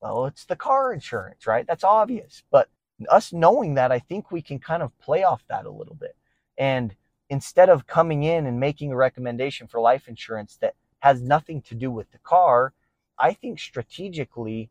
Well, 0.00 0.26
it's 0.26 0.46
the 0.46 0.56
car 0.56 0.92
insurance, 0.92 1.46
right? 1.46 1.66
That's 1.66 1.84
obvious. 1.84 2.42
But 2.50 2.68
us 3.08 3.32
knowing 3.32 3.74
that, 3.74 3.92
I 3.92 3.98
think 3.98 4.30
we 4.30 4.42
can 4.42 4.58
kind 4.58 4.82
of 4.82 4.98
play 4.98 5.22
off 5.22 5.44
that 5.48 5.66
a 5.66 5.70
little 5.70 5.94
bit. 5.94 6.16
And 6.58 6.94
instead 7.28 7.68
of 7.68 7.86
coming 7.86 8.22
in 8.22 8.46
and 8.46 8.58
making 8.58 8.92
a 8.92 8.96
recommendation 8.96 9.66
for 9.66 9.80
life 9.80 10.08
insurance 10.08 10.56
that 10.60 10.74
has 11.00 11.22
nothing 11.22 11.62
to 11.62 11.74
do 11.74 11.90
with 11.90 12.10
the 12.12 12.18
car, 12.18 12.72
I 13.18 13.34
think 13.34 13.58
strategically 13.58 14.70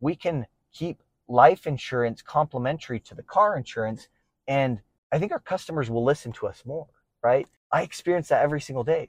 we 0.00 0.14
can 0.14 0.46
keep 0.72 1.02
life 1.28 1.66
insurance 1.66 2.22
complementary 2.22 3.00
to 3.00 3.14
the 3.14 3.22
car 3.22 3.56
insurance. 3.56 4.08
And 4.46 4.80
I 5.12 5.18
think 5.18 5.32
our 5.32 5.40
customers 5.40 5.90
will 5.90 6.04
listen 6.04 6.32
to 6.32 6.46
us 6.46 6.62
more, 6.64 6.88
right? 7.22 7.46
I 7.72 7.82
experience 7.82 8.28
that 8.28 8.42
every 8.42 8.60
single 8.60 8.84
day 8.84 9.08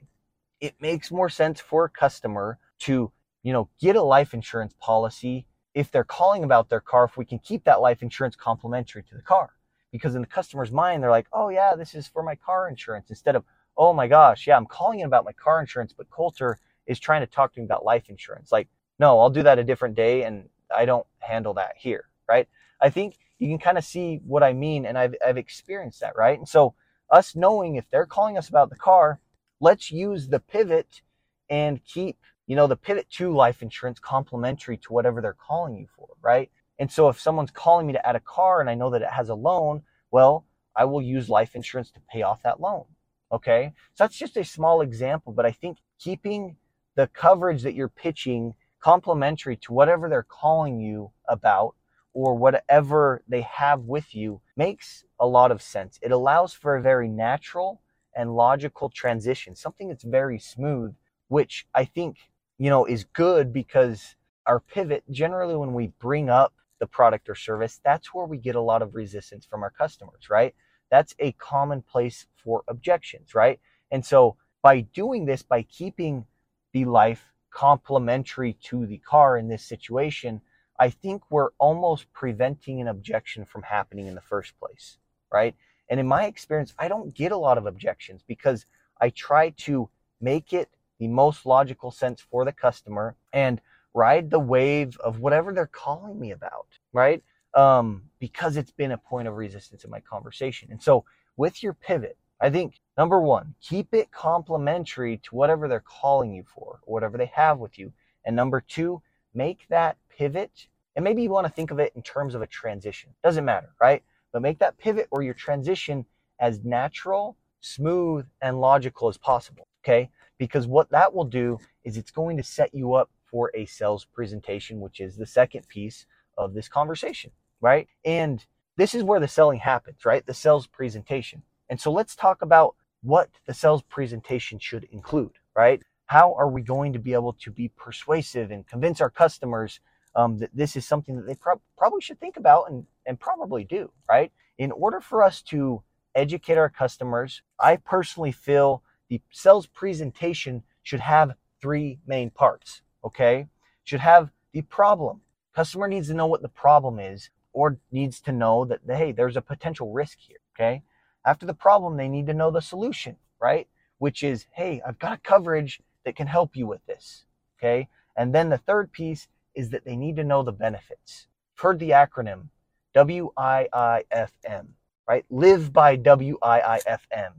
it 0.60 0.74
makes 0.80 1.10
more 1.10 1.28
sense 1.28 1.60
for 1.60 1.84
a 1.86 1.90
customer 1.90 2.58
to, 2.80 3.10
you 3.42 3.52
know, 3.52 3.68
get 3.80 3.96
a 3.96 4.02
life 4.02 4.34
insurance 4.34 4.74
policy 4.78 5.46
if 5.74 5.90
they're 5.90 6.04
calling 6.04 6.44
about 6.44 6.68
their 6.68 6.80
car, 6.80 7.04
if 7.04 7.16
we 7.16 7.24
can 7.24 7.38
keep 7.38 7.64
that 7.64 7.80
life 7.80 8.02
insurance 8.02 8.36
complementary 8.36 9.02
to 9.04 9.14
the 9.14 9.22
car. 9.22 9.50
Because 9.92 10.14
in 10.14 10.20
the 10.20 10.26
customer's 10.26 10.70
mind, 10.70 11.02
they're 11.02 11.10
like, 11.10 11.26
oh, 11.32 11.48
yeah, 11.48 11.74
this 11.74 11.94
is 11.94 12.06
for 12.06 12.22
my 12.22 12.34
car 12.34 12.68
insurance. 12.68 13.10
Instead 13.10 13.36
of, 13.36 13.44
oh 13.76 13.92
my 13.92 14.06
gosh, 14.06 14.46
yeah, 14.46 14.56
I'm 14.56 14.66
calling 14.66 15.00
in 15.00 15.06
about 15.06 15.24
my 15.24 15.32
car 15.32 15.60
insurance, 15.60 15.94
but 15.96 16.10
Colter 16.10 16.58
is 16.86 16.98
trying 16.98 17.22
to 17.22 17.26
talk 17.26 17.54
to 17.54 17.60
me 17.60 17.64
about 17.64 17.84
life 17.84 18.08
insurance. 18.08 18.52
Like, 18.52 18.68
no, 18.98 19.18
I'll 19.20 19.30
do 19.30 19.42
that 19.42 19.58
a 19.58 19.64
different 19.64 19.94
day 19.94 20.24
and 20.24 20.48
I 20.74 20.84
don't 20.84 21.06
handle 21.20 21.54
that 21.54 21.74
here, 21.76 22.04
right? 22.28 22.48
I 22.80 22.90
think 22.90 23.16
you 23.38 23.48
can 23.48 23.58
kind 23.58 23.78
of 23.78 23.84
see 23.84 24.20
what 24.24 24.42
I 24.42 24.52
mean, 24.52 24.84
and 24.86 24.98
I've, 24.98 25.14
I've 25.26 25.38
experienced 25.38 26.00
that, 26.00 26.16
right? 26.16 26.38
And 26.38 26.48
so, 26.48 26.74
us 27.10 27.34
knowing 27.34 27.76
if 27.76 27.84
they're 27.90 28.06
calling 28.06 28.38
us 28.38 28.48
about 28.48 28.70
the 28.70 28.76
car, 28.76 29.20
let's 29.60 29.90
use 29.90 30.28
the 30.28 30.40
pivot 30.40 31.02
and 31.48 31.84
keep 31.84 32.16
you 32.50 32.56
know, 32.56 32.66
the 32.66 32.74
pivot 32.74 33.08
to 33.08 33.32
life 33.32 33.62
insurance 33.62 34.00
complementary 34.00 34.76
to 34.76 34.92
whatever 34.92 35.20
they're 35.20 35.34
calling 35.34 35.76
you 35.76 35.86
for, 35.96 36.08
right? 36.20 36.50
And 36.80 36.90
so 36.90 37.08
if 37.08 37.20
someone's 37.20 37.52
calling 37.52 37.86
me 37.86 37.92
to 37.92 38.04
add 38.04 38.16
a 38.16 38.20
car 38.20 38.60
and 38.60 38.68
I 38.68 38.74
know 38.74 38.90
that 38.90 39.02
it 39.02 39.08
has 39.08 39.28
a 39.28 39.36
loan, 39.36 39.82
well, 40.10 40.44
I 40.74 40.84
will 40.84 41.00
use 41.00 41.28
life 41.28 41.54
insurance 41.54 41.92
to 41.92 42.00
pay 42.12 42.22
off 42.22 42.42
that 42.42 42.60
loan. 42.60 42.86
Okay. 43.30 43.72
So 43.94 44.02
that's 44.02 44.16
just 44.16 44.36
a 44.36 44.42
small 44.42 44.80
example, 44.80 45.32
but 45.32 45.46
I 45.46 45.52
think 45.52 45.78
keeping 46.00 46.56
the 46.96 47.06
coverage 47.06 47.62
that 47.62 47.74
you're 47.74 47.88
pitching 47.88 48.54
complementary 48.80 49.54
to 49.58 49.72
whatever 49.72 50.08
they're 50.08 50.24
calling 50.24 50.80
you 50.80 51.12
about 51.28 51.76
or 52.12 52.34
whatever 52.34 53.22
they 53.28 53.42
have 53.42 53.80
with 53.82 54.14
you 54.14 54.40
makes 54.56 55.04
a 55.18 55.26
lot 55.26 55.50
of 55.50 55.62
sense. 55.62 55.98
It 56.02 56.12
allows 56.12 56.52
for 56.52 56.76
a 56.76 56.82
very 56.82 57.08
natural 57.08 57.80
and 58.14 58.34
logical 58.34 58.90
transition, 58.90 59.54
something 59.54 59.88
that's 59.88 60.04
very 60.04 60.38
smooth, 60.38 60.94
which 61.28 61.66
I 61.74 61.84
think, 61.84 62.16
you 62.58 62.68
know, 62.70 62.84
is 62.84 63.04
good 63.04 63.52
because 63.52 64.16
our 64.46 64.60
pivot 64.60 65.04
generally 65.10 65.56
when 65.56 65.72
we 65.74 65.88
bring 66.00 66.28
up 66.28 66.52
the 66.80 66.86
product 66.86 67.28
or 67.28 67.34
service, 67.34 67.80
that's 67.84 68.12
where 68.12 68.26
we 68.26 68.38
get 68.38 68.56
a 68.56 68.60
lot 68.60 68.82
of 68.82 68.94
resistance 68.94 69.46
from 69.46 69.62
our 69.62 69.70
customers, 69.70 70.28
right? 70.28 70.54
That's 70.90 71.14
a 71.20 71.32
common 71.32 71.82
place 71.82 72.26
for 72.42 72.64
objections, 72.66 73.34
right? 73.34 73.60
And 73.92 74.04
so 74.04 74.36
by 74.62 74.80
doing 74.80 75.26
this, 75.26 75.42
by 75.42 75.62
keeping 75.62 76.26
the 76.72 76.84
life 76.86 77.24
complementary 77.50 78.54
to 78.64 78.86
the 78.86 78.98
car 78.98 79.36
in 79.36 79.48
this 79.48 79.64
situation, 79.64 80.40
I 80.80 80.88
think 80.88 81.22
we're 81.30 81.50
almost 81.58 82.10
preventing 82.14 82.80
an 82.80 82.88
objection 82.88 83.44
from 83.44 83.62
happening 83.62 84.06
in 84.06 84.14
the 84.14 84.22
first 84.22 84.58
place, 84.58 84.96
right? 85.30 85.54
And 85.90 86.00
in 86.00 86.08
my 86.08 86.24
experience, 86.24 86.74
I 86.78 86.88
don't 86.88 87.14
get 87.14 87.32
a 87.32 87.36
lot 87.36 87.58
of 87.58 87.66
objections 87.66 88.22
because 88.26 88.64
I 88.98 89.10
try 89.10 89.50
to 89.58 89.90
make 90.22 90.54
it 90.54 90.70
the 90.98 91.08
most 91.08 91.44
logical 91.44 91.90
sense 91.90 92.22
for 92.22 92.46
the 92.46 92.52
customer 92.52 93.14
and 93.34 93.60
ride 93.92 94.30
the 94.30 94.40
wave 94.40 94.96
of 95.00 95.20
whatever 95.20 95.52
they're 95.52 95.66
calling 95.66 96.18
me 96.18 96.30
about, 96.30 96.66
right? 96.94 97.22
Um, 97.54 98.04
because 98.18 98.56
it's 98.56 98.70
been 98.70 98.92
a 98.92 98.98
point 98.98 99.28
of 99.28 99.34
resistance 99.34 99.84
in 99.84 99.90
my 99.90 100.00
conversation. 100.00 100.68
And 100.70 100.82
so 100.82 101.04
with 101.36 101.62
your 101.62 101.74
pivot, 101.74 102.16
I 102.40 102.48
think 102.48 102.80
number 102.96 103.20
one, 103.20 103.54
keep 103.60 103.92
it 103.92 104.10
complementary 104.12 105.18
to 105.24 105.34
whatever 105.34 105.68
they're 105.68 105.80
calling 105.80 106.32
you 106.32 106.44
for 106.54 106.80
or 106.82 106.94
whatever 106.94 107.18
they 107.18 107.30
have 107.34 107.58
with 107.58 107.78
you. 107.78 107.92
And 108.24 108.34
number 108.34 108.62
two, 108.66 109.02
make 109.34 109.66
that 109.68 109.96
pivot. 110.08 110.68
And 110.96 111.04
maybe 111.04 111.22
you 111.22 111.30
want 111.30 111.46
to 111.46 111.52
think 111.52 111.70
of 111.70 111.78
it 111.78 111.92
in 111.94 112.02
terms 112.02 112.34
of 112.34 112.42
a 112.42 112.46
transition. 112.46 113.10
Doesn't 113.22 113.44
matter, 113.44 113.70
right? 113.80 114.02
But 114.32 114.42
make 114.42 114.58
that 114.58 114.78
pivot 114.78 115.08
or 115.10 115.22
your 115.22 115.34
transition 115.34 116.04
as 116.40 116.64
natural, 116.64 117.36
smooth, 117.60 118.26
and 118.40 118.60
logical 118.60 119.08
as 119.08 119.18
possible. 119.18 119.66
Okay. 119.84 120.10
Because 120.38 120.66
what 120.66 120.90
that 120.90 121.14
will 121.14 121.24
do 121.24 121.58
is 121.84 121.96
it's 121.96 122.10
going 122.10 122.36
to 122.36 122.42
set 122.42 122.74
you 122.74 122.94
up 122.94 123.10
for 123.30 123.50
a 123.54 123.66
sales 123.66 124.04
presentation, 124.04 124.80
which 124.80 125.00
is 125.00 125.16
the 125.16 125.26
second 125.26 125.68
piece 125.68 126.06
of 126.36 126.54
this 126.54 126.68
conversation, 126.68 127.30
right? 127.60 127.86
And 128.04 128.44
this 128.76 128.94
is 128.94 129.02
where 129.04 129.20
the 129.20 129.28
selling 129.28 129.58
happens, 129.58 130.04
right? 130.04 130.24
The 130.24 130.34
sales 130.34 130.66
presentation. 130.66 131.42
And 131.68 131.80
so 131.80 131.92
let's 131.92 132.16
talk 132.16 132.42
about 132.42 132.74
what 133.02 133.30
the 133.46 133.54
sales 133.54 133.82
presentation 133.82 134.58
should 134.58 134.84
include, 134.84 135.32
right? 135.54 135.82
How 136.10 136.34
are 136.34 136.48
we 136.48 136.60
going 136.62 136.92
to 136.94 136.98
be 136.98 137.12
able 137.12 137.34
to 137.34 137.52
be 137.52 137.68
persuasive 137.68 138.50
and 138.50 138.66
convince 138.66 139.00
our 139.00 139.10
customers 139.10 139.78
um, 140.16 140.38
that 140.38 140.50
this 140.52 140.74
is 140.74 140.84
something 140.84 141.14
that 141.14 141.24
they 141.24 141.36
pro- 141.36 141.60
probably 141.78 142.00
should 142.00 142.18
think 142.18 142.36
about 142.36 142.68
and, 142.68 142.84
and 143.06 143.20
probably 143.20 143.62
do, 143.62 143.92
right? 144.08 144.32
In 144.58 144.72
order 144.72 145.00
for 145.00 145.22
us 145.22 145.40
to 145.42 145.84
educate 146.16 146.58
our 146.58 146.68
customers, 146.68 147.42
I 147.60 147.76
personally 147.76 148.32
feel 148.32 148.82
the 149.08 149.20
sales 149.30 149.68
presentation 149.68 150.64
should 150.82 150.98
have 150.98 151.34
three 151.60 152.00
main 152.08 152.30
parts 152.30 152.82
okay, 153.04 153.46
should 153.84 154.00
have 154.00 154.30
the 154.52 154.62
problem. 154.62 155.20
Customer 155.54 155.86
needs 155.86 156.08
to 156.08 156.14
know 156.14 156.26
what 156.26 156.42
the 156.42 156.48
problem 156.48 156.98
is 156.98 157.30
or 157.52 157.78
needs 157.92 158.20
to 158.22 158.32
know 158.32 158.64
that, 158.64 158.80
hey, 158.84 159.12
there's 159.12 159.36
a 159.36 159.40
potential 159.40 159.92
risk 159.92 160.18
here, 160.18 160.38
okay? 160.56 160.82
After 161.24 161.46
the 161.46 161.54
problem, 161.54 161.96
they 161.96 162.08
need 162.08 162.26
to 162.26 162.34
know 162.34 162.50
the 162.50 162.60
solution, 162.60 163.14
right? 163.40 163.68
Which 163.98 164.24
is, 164.24 164.46
hey, 164.50 164.82
I've 164.84 164.98
got 164.98 165.12
a 165.12 165.18
coverage 165.18 165.80
that 166.04 166.16
can 166.16 166.26
help 166.26 166.56
you 166.56 166.66
with 166.66 166.84
this, 166.86 167.24
okay? 167.58 167.88
And 168.16 168.34
then 168.34 168.48
the 168.48 168.58
third 168.58 168.92
piece 168.92 169.28
is 169.54 169.70
that 169.70 169.84
they 169.84 169.96
need 169.96 170.16
to 170.16 170.24
know 170.24 170.42
the 170.42 170.52
benefits. 170.52 171.28
You've 171.52 171.62
heard 171.62 171.78
the 171.78 171.90
acronym 171.90 172.48
WIIFM, 172.94 174.66
right? 175.08 175.24
Live 175.30 175.72
by 175.72 175.96
WIIFM. 175.96 177.32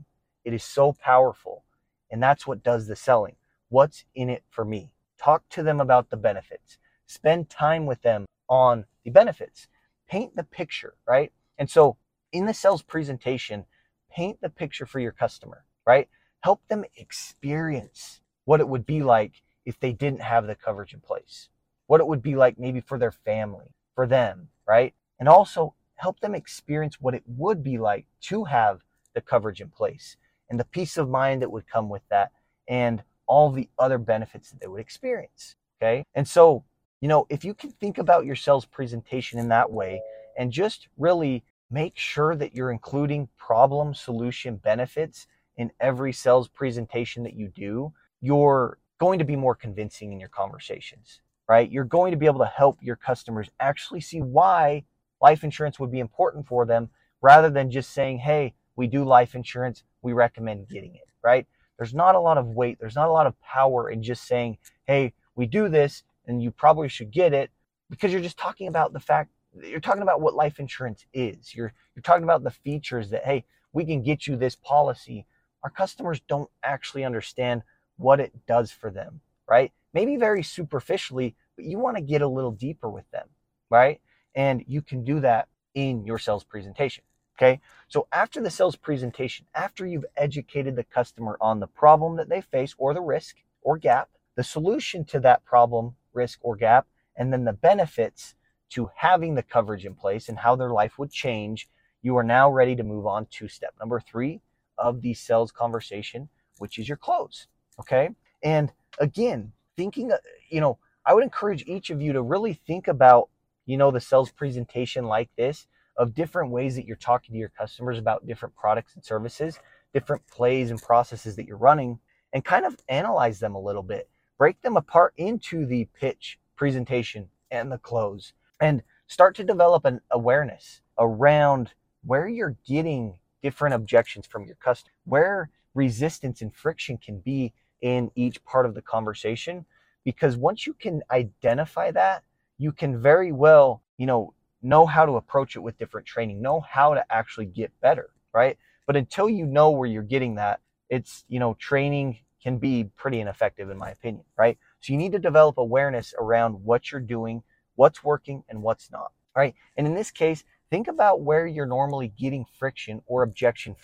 It 0.44 0.54
is 0.54 0.64
so 0.64 0.92
powerful. 0.92 1.64
And 2.10 2.22
that's 2.22 2.46
what 2.46 2.62
does 2.62 2.86
the 2.86 2.96
selling. 2.96 3.36
What's 3.68 4.04
in 4.14 4.28
it 4.28 4.44
for 4.50 4.64
me? 4.64 4.92
Talk 5.18 5.48
to 5.50 5.62
them 5.62 5.80
about 5.80 6.10
the 6.10 6.16
benefits. 6.16 6.78
Spend 7.06 7.48
time 7.48 7.86
with 7.86 8.02
them 8.02 8.26
on 8.48 8.84
the 9.04 9.10
benefits. 9.10 9.68
Paint 10.08 10.36
the 10.36 10.44
picture, 10.44 10.94
right? 11.06 11.32
And 11.58 11.70
so 11.70 11.96
in 12.32 12.46
the 12.46 12.54
sales 12.54 12.82
presentation, 12.82 13.64
paint 14.10 14.40
the 14.40 14.50
picture 14.50 14.86
for 14.86 15.00
your 15.00 15.12
customer, 15.12 15.64
right? 15.86 16.08
Help 16.40 16.60
them 16.68 16.84
experience 16.96 18.21
what 18.44 18.60
it 18.60 18.68
would 18.68 18.86
be 18.86 19.02
like 19.02 19.42
if 19.64 19.78
they 19.78 19.92
didn't 19.92 20.22
have 20.22 20.46
the 20.46 20.54
coverage 20.54 20.94
in 20.94 21.00
place, 21.00 21.48
what 21.86 22.00
it 22.00 22.06
would 22.06 22.22
be 22.22 22.34
like 22.34 22.58
maybe 22.58 22.80
for 22.80 22.98
their 22.98 23.12
family, 23.12 23.74
for 23.94 24.06
them, 24.06 24.48
right? 24.66 24.94
And 25.18 25.28
also 25.28 25.74
help 25.96 26.20
them 26.20 26.34
experience 26.34 27.00
what 27.00 27.14
it 27.14 27.22
would 27.26 27.62
be 27.62 27.78
like 27.78 28.06
to 28.22 28.44
have 28.44 28.80
the 29.14 29.20
coverage 29.20 29.60
in 29.60 29.68
place 29.68 30.16
and 30.50 30.58
the 30.58 30.64
peace 30.64 30.96
of 30.96 31.08
mind 31.08 31.42
that 31.42 31.52
would 31.52 31.68
come 31.68 31.88
with 31.88 32.02
that 32.10 32.32
and 32.68 33.02
all 33.26 33.50
the 33.50 33.68
other 33.78 33.98
benefits 33.98 34.50
that 34.50 34.60
they 34.60 34.66
would 34.66 34.80
experience. 34.80 35.54
Okay. 35.80 36.04
And 36.14 36.26
so, 36.26 36.64
you 37.00 37.08
know, 37.08 37.26
if 37.28 37.44
you 37.44 37.54
can 37.54 37.70
think 37.70 37.98
about 37.98 38.24
your 38.24 38.36
sales 38.36 38.64
presentation 38.64 39.38
in 39.38 39.48
that 39.48 39.70
way 39.70 40.00
and 40.38 40.52
just 40.52 40.88
really 40.96 41.44
make 41.70 41.96
sure 41.96 42.36
that 42.36 42.54
you're 42.54 42.70
including 42.70 43.28
problem, 43.36 43.94
solution, 43.94 44.56
benefits 44.56 45.26
in 45.56 45.70
every 45.80 46.12
sales 46.12 46.48
presentation 46.48 47.22
that 47.22 47.34
you 47.34 47.48
do, 47.48 47.92
you're 48.22 48.78
going 48.98 49.18
to 49.18 49.26
be 49.26 49.36
more 49.36 49.54
convincing 49.54 50.12
in 50.12 50.20
your 50.20 50.30
conversations, 50.30 51.20
right? 51.48 51.70
You're 51.70 51.84
going 51.84 52.12
to 52.12 52.16
be 52.16 52.26
able 52.26 52.38
to 52.38 52.46
help 52.46 52.78
your 52.80 52.96
customers 52.96 53.50
actually 53.60 54.00
see 54.00 54.22
why 54.22 54.84
life 55.20 55.44
insurance 55.44 55.78
would 55.78 55.92
be 55.92 56.00
important 56.00 56.46
for 56.46 56.64
them 56.64 56.88
rather 57.20 57.50
than 57.50 57.70
just 57.70 57.90
saying, 57.90 58.18
hey, 58.18 58.54
we 58.76 58.86
do 58.86 59.04
life 59.04 59.34
insurance, 59.34 59.84
we 60.00 60.14
recommend 60.14 60.68
getting 60.68 60.94
it, 60.94 61.08
right? 61.22 61.46
there's 61.82 61.94
not 61.94 62.14
a 62.14 62.20
lot 62.20 62.38
of 62.38 62.46
weight, 62.46 62.78
there's 62.78 62.94
not 62.94 63.08
a 63.08 63.12
lot 63.12 63.26
of 63.26 63.34
power 63.40 63.90
in 63.90 64.04
just 64.04 64.26
saying, 64.28 64.56
hey, 64.86 65.12
we 65.34 65.46
do 65.46 65.68
this 65.68 66.04
and 66.26 66.40
you 66.40 66.52
probably 66.52 66.88
should 66.88 67.10
get 67.10 67.32
it 67.32 67.50
because 67.90 68.12
you're 68.12 68.20
just 68.20 68.38
talking 68.38 68.68
about 68.68 68.92
the 68.92 69.00
fact 69.00 69.32
you're 69.60 69.80
talking 69.80 70.02
about 70.02 70.20
what 70.20 70.34
life 70.34 70.60
insurance 70.60 71.04
is. 71.12 71.54
You're 71.56 71.72
you're 71.96 72.02
talking 72.02 72.22
about 72.22 72.44
the 72.44 72.52
features 72.52 73.10
that 73.10 73.24
hey, 73.24 73.44
we 73.72 73.84
can 73.84 74.00
get 74.00 74.28
you 74.28 74.36
this 74.36 74.54
policy. 74.54 75.26
Our 75.64 75.70
customers 75.70 76.20
don't 76.28 76.48
actually 76.62 77.04
understand 77.04 77.62
what 77.96 78.20
it 78.20 78.32
does 78.46 78.70
for 78.70 78.90
them, 78.90 79.20
right? 79.48 79.72
Maybe 79.92 80.16
very 80.16 80.42
superficially, 80.42 81.34
but 81.56 81.64
you 81.64 81.78
want 81.78 81.96
to 81.96 82.02
get 82.02 82.22
a 82.22 82.28
little 82.28 82.52
deeper 82.52 82.88
with 82.90 83.10
them, 83.10 83.28
right? 83.70 84.00
And 84.34 84.64
you 84.66 84.82
can 84.82 85.04
do 85.04 85.20
that 85.20 85.48
in 85.74 86.04
your 86.04 86.18
sales 86.18 86.44
presentation. 86.44 87.04
Okay. 87.38 87.60
So 87.88 88.06
after 88.12 88.40
the 88.40 88.50
sales 88.50 88.76
presentation, 88.76 89.46
after 89.54 89.86
you've 89.86 90.04
educated 90.16 90.76
the 90.76 90.84
customer 90.84 91.36
on 91.40 91.60
the 91.60 91.66
problem 91.66 92.16
that 92.16 92.28
they 92.28 92.40
face 92.40 92.74
or 92.78 92.94
the 92.94 93.00
risk 93.00 93.36
or 93.62 93.78
gap, 93.78 94.10
the 94.36 94.44
solution 94.44 95.04
to 95.06 95.20
that 95.20 95.44
problem, 95.44 95.96
risk, 96.12 96.38
or 96.42 96.56
gap, 96.56 96.86
and 97.16 97.32
then 97.32 97.44
the 97.44 97.52
benefits 97.52 98.34
to 98.70 98.90
having 98.96 99.34
the 99.34 99.42
coverage 99.42 99.84
in 99.84 99.94
place 99.94 100.28
and 100.28 100.38
how 100.38 100.56
their 100.56 100.70
life 100.70 100.98
would 100.98 101.10
change, 101.10 101.68
you 102.00 102.16
are 102.16 102.22
now 102.22 102.50
ready 102.50 102.74
to 102.76 102.82
move 102.82 103.06
on 103.06 103.26
to 103.26 103.48
step 103.48 103.74
number 103.78 104.00
three 104.00 104.40
of 104.78 105.02
the 105.02 105.14
sales 105.14 105.52
conversation, 105.52 106.28
which 106.58 106.78
is 106.78 106.88
your 106.88 106.96
close. 106.96 107.46
Okay. 107.80 108.10
And 108.42 108.72
again, 108.98 109.52
thinking, 109.76 110.10
you 110.50 110.60
know, 110.60 110.78
I 111.06 111.14
would 111.14 111.24
encourage 111.24 111.64
each 111.66 111.90
of 111.90 112.00
you 112.00 112.12
to 112.12 112.22
really 112.22 112.54
think 112.54 112.88
about, 112.88 113.28
you 113.66 113.76
know, 113.76 113.90
the 113.90 114.00
sales 114.00 114.30
presentation 114.30 115.04
like 115.04 115.30
this 115.36 115.66
of 115.96 116.14
different 116.14 116.50
ways 116.50 116.74
that 116.76 116.86
you're 116.86 116.96
talking 116.96 117.32
to 117.32 117.38
your 117.38 117.50
customers 117.50 117.98
about 117.98 118.26
different 118.26 118.54
products 118.54 118.94
and 118.94 119.04
services, 119.04 119.58
different 119.92 120.26
plays 120.26 120.70
and 120.70 120.80
processes 120.80 121.36
that 121.36 121.46
you're 121.46 121.56
running, 121.56 121.98
and 122.32 122.44
kind 122.44 122.64
of 122.64 122.76
analyze 122.88 123.40
them 123.40 123.54
a 123.54 123.60
little 123.60 123.82
bit. 123.82 124.08
Break 124.38 124.60
them 124.62 124.76
apart 124.76 125.12
into 125.16 125.66
the 125.66 125.86
pitch, 125.98 126.38
presentation, 126.56 127.28
and 127.50 127.70
the 127.70 127.78
close, 127.78 128.32
and 128.60 128.82
start 129.06 129.34
to 129.36 129.44
develop 129.44 129.84
an 129.84 130.00
awareness 130.10 130.80
around 130.98 131.72
where 132.04 132.26
you're 132.26 132.56
getting 132.66 133.14
different 133.42 133.74
objections 133.74 134.26
from 134.26 134.46
your 134.46 134.56
customer, 134.56 134.92
where 135.04 135.50
resistance 135.74 136.40
and 136.40 136.54
friction 136.54 136.96
can 136.96 137.18
be 137.18 137.52
in 137.82 138.10
each 138.14 138.42
part 138.44 138.64
of 138.64 138.74
the 138.74 138.82
conversation. 138.82 139.66
Because 140.04 140.36
once 140.36 140.66
you 140.66 140.72
can 140.72 141.02
identify 141.10 141.90
that, 141.90 142.24
you 142.58 142.72
can 142.72 143.00
very 143.00 143.32
well, 143.32 143.82
you 143.98 144.06
know, 144.06 144.34
know 144.62 144.86
how 144.86 145.04
to 145.04 145.16
approach 145.16 145.56
it 145.56 145.60
with 145.60 145.78
different 145.78 146.06
training, 146.06 146.40
know 146.40 146.60
how 146.60 146.94
to 146.94 147.04
actually 147.12 147.46
get 147.46 147.72
better, 147.80 148.10
right? 148.32 148.56
But 148.86 148.96
until 148.96 149.28
you 149.28 149.44
know 149.44 149.70
where 149.70 149.88
you're 149.88 150.02
getting 150.02 150.36
that, 150.36 150.60
it's, 150.88 151.24
you 151.28 151.38
know, 151.38 151.54
training 151.54 152.18
can 152.42 152.58
be 152.58 152.84
pretty 152.96 153.20
ineffective 153.20 153.70
in 153.70 153.78
my 153.78 153.90
opinion, 153.90 154.24
right? 154.36 154.58
So 154.80 154.92
you 154.92 154.98
need 154.98 155.12
to 155.12 155.18
develop 155.18 155.58
awareness 155.58 156.14
around 156.18 156.54
what 156.64 156.90
you're 156.90 157.00
doing, 157.00 157.42
what's 157.76 158.02
working, 158.02 158.42
and 158.48 158.62
what's 158.62 158.90
not. 158.90 159.12
Right. 159.34 159.54
And 159.78 159.86
in 159.86 159.94
this 159.94 160.10
case, 160.10 160.44
think 160.68 160.88
about 160.88 161.22
where 161.22 161.46
you're 161.46 161.64
normally 161.64 162.12
getting 162.18 162.44
friction 162.58 163.00
or 163.06 163.22
objection 163.22 163.74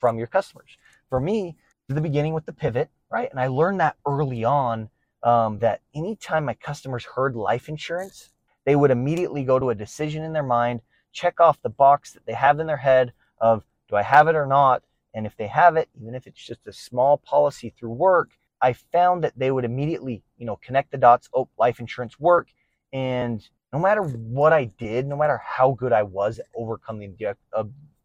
from 0.00 0.16
your 0.16 0.26
customers. 0.26 0.78
For 1.10 1.20
me, 1.20 1.56
the 1.88 2.00
beginning 2.00 2.32
with 2.32 2.46
the 2.46 2.52
pivot, 2.52 2.88
right? 3.10 3.30
And 3.30 3.40
I 3.40 3.46
learned 3.48 3.80
that 3.80 3.96
early 4.06 4.44
on 4.44 4.88
um, 5.22 5.58
that 5.60 5.80
anytime 5.94 6.44
my 6.44 6.54
customers 6.54 7.04
heard 7.04 7.34
life 7.34 7.68
insurance, 7.68 8.32
they 8.64 8.76
would 8.76 8.90
immediately 8.90 9.44
go 9.44 9.58
to 9.58 9.70
a 9.70 9.74
decision 9.74 10.22
in 10.22 10.32
their 10.32 10.42
mind, 10.42 10.80
check 11.12 11.40
off 11.40 11.62
the 11.62 11.68
box 11.68 12.12
that 12.12 12.26
they 12.26 12.34
have 12.34 12.60
in 12.60 12.66
their 12.66 12.76
head 12.76 13.12
of 13.40 13.64
do 13.88 13.96
I 13.96 14.02
have 14.02 14.28
it 14.28 14.34
or 14.34 14.46
not? 14.46 14.82
And 15.14 15.26
if 15.26 15.36
they 15.36 15.46
have 15.46 15.76
it, 15.76 15.88
even 16.00 16.14
if 16.14 16.26
it's 16.26 16.44
just 16.44 16.66
a 16.66 16.72
small 16.72 17.18
policy 17.18 17.70
through 17.70 17.92
work, 17.92 18.30
I 18.60 18.72
found 18.72 19.22
that 19.24 19.32
they 19.36 19.50
would 19.50 19.64
immediately, 19.64 20.22
you 20.36 20.46
know, 20.46 20.56
connect 20.56 20.90
the 20.90 20.98
dots. 20.98 21.28
Oh, 21.32 21.48
life 21.58 21.78
insurance 21.78 22.18
work. 22.18 22.48
And 22.92 23.46
no 23.72 23.78
matter 23.78 24.02
what 24.02 24.52
I 24.52 24.64
did, 24.64 25.06
no 25.06 25.16
matter 25.16 25.40
how 25.44 25.72
good 25.72 25.92
I 25.92 26.02
was 26.02 26.38
at 26.38 26.46
overcoming 26.54 27.14
the, 27.18 27.36
uh, 27.52 27.64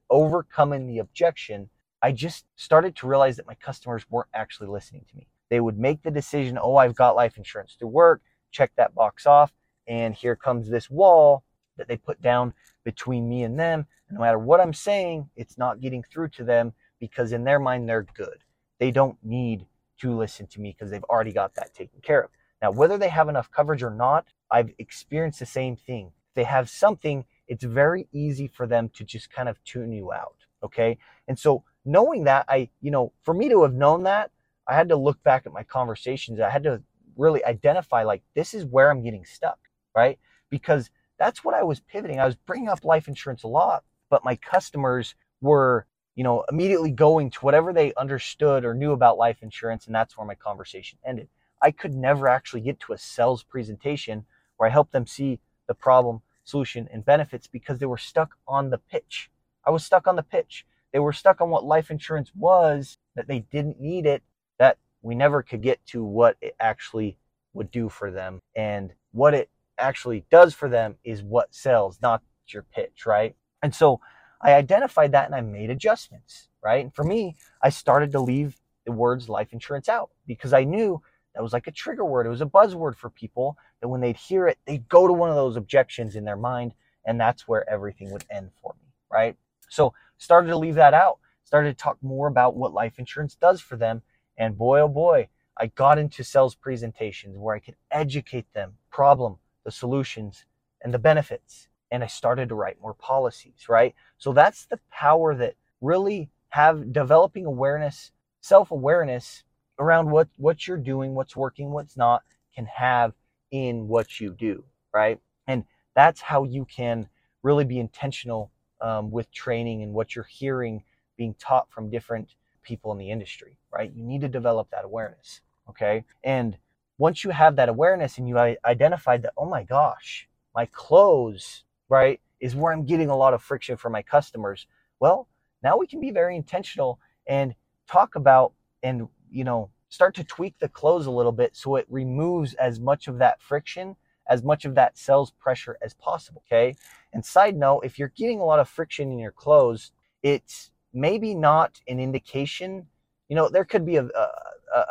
overcoming 0.10 0.88
the 0.88 1.00
objection, 1.00 1.70
I 2.02 2.12
just 2.12 2.46
started 2.56 2.96
to 2.98 3.08
realize 3.08 3.38
that 3.38 3.48
my 3.48 3.56
customers 3.56 4.06
weren't 4.10 4.30
actually 4.34 4.68
listening 4.68 5.06
to 5.10 5.16
me. 5.16 5.28
They 5.50 5.60
would 5.60 5.78
make 5.78 6.02
the 6.02 6.12
decision, 6.12 6.58
oh, 6.62 6.78
I've 6.78 6.96
got 6.96 7.16
life 7.16 7.38
insurance 7.38 7.76
through 7.78 7.90
work, 7.90 8.22
check 8.52 8.72
that 8.78 8.96
box 8.96 9.26
off, 9.26 9.54
and 9.88 10.16
here 10.16 10.36
comes 10.36 10.70
this 10.70 10.90
wall 10.90 11.44
that 11.78 11.88
they 11.88 11.98
put 11.98 12.22
down 12.22 12.54
between 12.84 13.30
me 13.30 13.44
and 13.44 13.60
them. 13.60 13.86
And 14.08 14.18
no 14.18 14.22
matter 14.22 14.40
what 14.40 14.60
I'm 14.60 14.74
saying, 14.74 15.30
it's 15.36 15.58
not 15.58 15.82
getting 15.82 16.04
through 16.04 16.30
to 16.30 16.44
them 16.44 16.74
because 17.00 17.32
in 17.32 17.44
their 17.44 17.60
mind, 17.60 17.88
they're 17.88 18.06
good. 18.16 18.44
They 18.80 18.92
don't 18.92 19.18
need 19.24 19.66
to 20.00 20.16
listen 20.16 20.48
to 20.48 20.62
me 20.62 20.76
because 20.78 20.90
they've 20.90 21.04
already 21.04 21.32
got 21.32 21.54
that 21.56 21.74
taken 21.74 22.02
care 22.02 22.22
of. 22.22 22.30
Now, 22.62 22.72
whether 22.72 22.98
they 22.98 23.10
have 23.10 23.30
enough 23.30 23.52
coverage 23.52 23.84
or 23.84 23.92
not, 23.92 24.26
I've 24.50 24.74
experienced 24.78 25.40
the 25.40 25.46
same 25.46 25.76
thing. 25.76 26.12
If 26.30 26.36
they 26.36 26.44
have 26.44 26.70
something, 26.70 27.26
it's 27.48 27.64
very 27.64 28.08
easy 28.12 28.48
for 28.48 28.68
them 28.68 28.90
to 28.96 29.04
just 29.04 29.32
kind 29.32 29.50
of 29.50 29.64
tune 29.64 29.92
you 29.92 30.12
out. 30.12 30.46
Okay. 30.64 30.98
And 31.28 31.38
so 31.38 31.64
knowing 31.86 32.26
that, 32.26 32.46
I, 32.48 32.70
you 32.82 32.92
know, 32.92 33.12
for 33.24 33.34
me 33.34 33.50
to 33.50 33.64
have 33.64 33.74
known 33.74 34.04
that, 34.04 34.32
I 34.68 34.76
had 34.76 34.90
to 34.90 34.96
look 34.96 35.22
back 35.24 35.46
at 35.46 35.54
my 35.54 35.64
conversations. 35.64 36.40
I 36.40 36.50
had 36.50 36.64
to 36.64 36.82
really 37.18 37.44
identify 37.44 38.04
like, 38.04 38.24
this 38.36 38.54
is 38.54 38.66
where 38.66 38.92
I'm 38.92 39.04
getting 39.04 39.26
stuck, 39.26 39.60
right? 39.96 40.20
Because 40.50 40.90
that's 41.18 41.44
what 41.44 41.56
I 41.56 41.64
was 41.64 41.80
pivoting. 41.80 42.20
I 42.20 42.26
was 42.26 42.36
bringing 42.36 42.70
up 42.70 42.84
life 42.84 43.08
insurance 43.08 43.44
a 43.44 43.48
lot, 43.48 43.84
but 44.10 44.24
my 44.24 44.36
customers 44.36 45.16
were 45.42 45.86
you 46.16 46.24
know, 46.24 46.44
immediately 46.52 46.92
going 46.92 47.30
to 47.32 47.40
whatever 47.40 47.72
they 47.72 47.94
understood 47.96 48.66
or 48.66 48.74
knew 48.74 48.92
about 48.92 49.18
life 49.18 49.38
insurance. 49.42 49.86
And 49.86 49.96
that's 49.96 50.18
where 50.18 50.28
my 50.28 50.36
conversation 50.36 51.00
ended. 51.06 51.30
I 51.62 51.72
could 51.72 51.94
never 51.94 52.28
actually 52.28 52.62
get 52.62 52.80
to 52.82 52.94
a 52.94 52.98
sales 52.98 53.44
presentation 53.44 54.26
where 54.58 54.70
I 54.70 54.72
helped 54.72 54.92
them 54.92 55.08
see 55.08 55.40
the 55.68 55.74
problem, 55.74 56.22
solution, 56.44 56.90
and 56.92 57.06
benefits 57.06 57.48
because 57.48 57.80
they 57.80 57.86
were 57.86 57.98
stuck 57.98 58.36
on 58.48 58.70
the 58.70 58.78
pitch. 58.78 59.30
I 59.66 59.72
was 59.72 59.86
stuck 59.86 60.08
on 60.08 60.16
the 60.16 60.24
pitch. 60.24 60.66
They 60.92 61.00
were 61.00 61.14
stuck 61.14 61.42
on 61.42 61.50
what 61.50 61.64
life 61.64 61.90
insurance 61.90 62.32
was, 62.36 62.98
that 63.16 63.28
they 63.28 63.40
didn't 63.40 63.80
need 63.80 64.06
it, 64.06 64.24
that 64.60 64.78
we 65.02 65.16
never 65.16 65.42
could 65.42 65.62
get 65.62 65.86
to 65.88 66.04
what 66.04 66.38
it 66.42 66.56
actually 66.60 67.18
would 67.54 67.72
do 67.72 67.90
for 67.90 68.12
them. 68.12 68.40
And 68.56 68.94
what 69.12 69.34
it 69.34 69.50
actually 69.78 70.26
does 70.30 70.54
for 70.54 70.70
them 70.70 70.96
is 71.04 71.24
what 71.24 71.54
sells, 71.54 72.00
not 72.02 72.22
your 72.48 72.64
pitch, 72.64 73.06
right? 73.06 73.36
And 73.62 73.74
so 73.74 74.02
I 74.42 74.54
identified 74.54 75.12
that 75.14 75.26
and 75.26 75.36
I 75.36 75.42
made 75.42 75.70
adjustments, 75.70 76.50
right? 76.64 76.84
And 76.84 76.94
for 76.94 77.04
me, 77.04 77.36
I 77.62 77.70
started 77.70 78.12
to 78.14 78.20
leave 78.20 78.58
the 78.86 78.92
words 78.92 79.30
life 79.30 79.54
insurance 79.54 79.88
out 79.88 80.10
because 80.26 80.54
I 80.54 80.64
knew 80.64 81.02
that 81.36 81.44
was 81.44 81.54
like 81.54 81.68
a 81.68 81.72
trigger 81.72 82.04
word. 82.04 82.26
It 82.26 82.30
was 82.30 82.42
a 82.42 82.46
buzzword 82.46 82.96
for 82.96 83.10
people 83.10 83.58
that 83.80 83.88
when 83.88 84.02
they'd 84.02 84.18
hear 84.18 84.48
it, 84.48 84.58
they'd 84.66 84.90
go 84.90 85.08
to 85.08 85.14
one 85.14 85.30
of 85.30 85.36
those 85.36 85.56
objections 85.56 86.16
in 86.16 86.26
their 86.26 86.36
mind, 86.36 86.74
and 87.06 87.20
that's 87.20 87.48
where 87.48 87.70
everything 87.70 88.12
would 88.12 88.26
end 88.30 88.52
for 88.62 88.76
me, 88.82 88.88
right? 89.12 89.38
So 89.72 89.94
started 90.18 90.50
to 90.50 90.58
leave 90.58 90.76
that 90.76 90.94
out, 90.94 91.20
started 91.44 91.78
to 91.78 91.84
talk 91.84 91.98
more 92.02 92.28
about 92.28 92.56
what 92.56 92.74
life 92.74 93.00
insurance 93.00 93.36
does 93.36 93.62
for 93.62 93.78
them. 93.78 94.02
And 94.38 94.58
boy, 94.58 94.82
oh 94.82 94.88
boy, 94.88 95.30
I 95.58 95.68
got 95.68 95.98
into 95.98 96.24
sales 96.24 96.56
presentations 96.56 97.38
where 97.38 97.56
I 97.56 97.60
could 97.60 97.76
educate 97.90 98.52
them, 98.54 98.74
problem, 98.92 99.38
the 99.64 99.72
solutions, 99.72 100.46
and 100.82 100.94
the 100.94 101.00
benefits 101.00 101.70
and 101.92 102.04
I 102.04 102.08
started 102.08 102.50
to 102.50 102.56
write 102.56 102.82
more 102.82 102.94
policies, 102.94 103.68
right? 103.68 103.94
So 104.18 104.32
that's 104.32 104.66
the 104.66 104.80
power 104.90 105.36
that 105.36 105.56
really 105.82 106.30
have 106.50 106.94
developing 106.94 107.46
awareness, 107.46 108.12
self-awareness 108.42 109.44
around 109.78 110.10
what 110.10 110.30
what 110.38 110.68
you're 110.68 110.78
doing, 110.78 111.14
what's 111.14 111.36
working, 111.36 111.72
what's 111.72 111.98
not 111.98 112.24
can 112.56 112.66
have 112.66 113.14
in 113.52 113.88
what 113.88 114.20
you 114.20 114.34
do, 114.34 114.64
right? 114.94 115.20
And 115.48 115.66
that's 115.96 116.22
how 116.22 116.44
you 116.46 116.66
can 116.66 117.10
really 117.44 117.66
be 117.66 117.80
intentional 117.80 118.52
um, 118.82 119.12
with 119.12 119.32
training 119.32 119.84
and 119.84 119.94
what 119.94 120.16
you're 120.16 120.26
hearing 120.26 120.84
being 121.18 121.36
taught 121.36 121.70
from 121.70 121.90
different 121.90 122.36
people 122.64 122.92
in 122.92 122.98
the 122.98 123.10
industry, 123.10 123.58
right? 123.72 123.92
You 123.96 124.04
need 124.04 124.22
to 124.22 124.28
develop 124.28 124.70
that 124.72 124.86
awareness, 124.86 125.42
okay? 125.70 126.04
And 126.24 126.58
once 126.98 127.24
you 127.24 127.32
have 127.32 127.56
that 127.56 127.70
awareness 127.70 128.18
and 128.18 128.28
you 128.28 128.38
identified 128.38 129.24
that, 129.24 129.34
oh 129.38 129.50
my 129.50 129.64
gosh, 129.64 130.28
my 130.54 130.68
close, 130.68 131.64
right, 131.90 132.20
is 132.40 132.56
where 132.56 132.74
I'm 132.74 132.86
getting 132.86 133.10
a 133.10 133.16
lot 133.16 133.34
of 133.34 133.42
friction 133.42 133.78
for 133.78 133.90
my 133.90 134.02
customers. 134.02 134.68
Well, 135.00 135.28
now 135.64 135.78
we 135.78 135.88
can 135.88 136.00
be 136.00 136.12
very 136.12 136.36
intentional 136.36 137.00
and 137.28 137.56
talk 137.88 138.16
about 138.16 138.54
and, 138.84 139.08
you 139.32 139.44
know, 139.44 139.70
start 139.90 140.16
to 140.16 140.24
tweak 140.24 140.58
the 140.60 140.70
close 140.70 141.06
a 141.06 141.12
little 141.12 141.32
bit 141.32 141.56
so 141.56 141.76
it 141.76 141.86
removes 141.90 142.54
as 142.56 142.80
much 142.80 143.08
of 143.08 143.18
that 143.20 143.42
friction, 143.42 143.96
as 144.32 144.44
much 144.44 144.64
of 144.64 144.76
that 144.76 144.98
sales 144.98 145.32
pressure 145.32 145.78
as 145.82 145.94
possible. 145.94 146.42
Okay. 146.48 146.76
And 147.12 147.24
side 147.24 147.58
note, 147.58 147.82
if 147.82 148.00
you're 148.00 148.14
getting 148.16 148.40
a 148.40 148.46
lot 148.46 148.60
of 148.60 148.70
friction 148.70 149.12
in 149.12 149.20
your 149.20 149.34
close, 149.34 149.92
it's 150.24 150.72
maybe 150.94 151.36
not 151.36 151.82
an 151.88 152.00
indication. 152.00 152.88
You 153.28 153.36
know, 153.36 153.50
there 153.50 153.66
could 153.66 153.86
be 153.86 153.98
a, 153.98 154.06
a, 154.06 154.28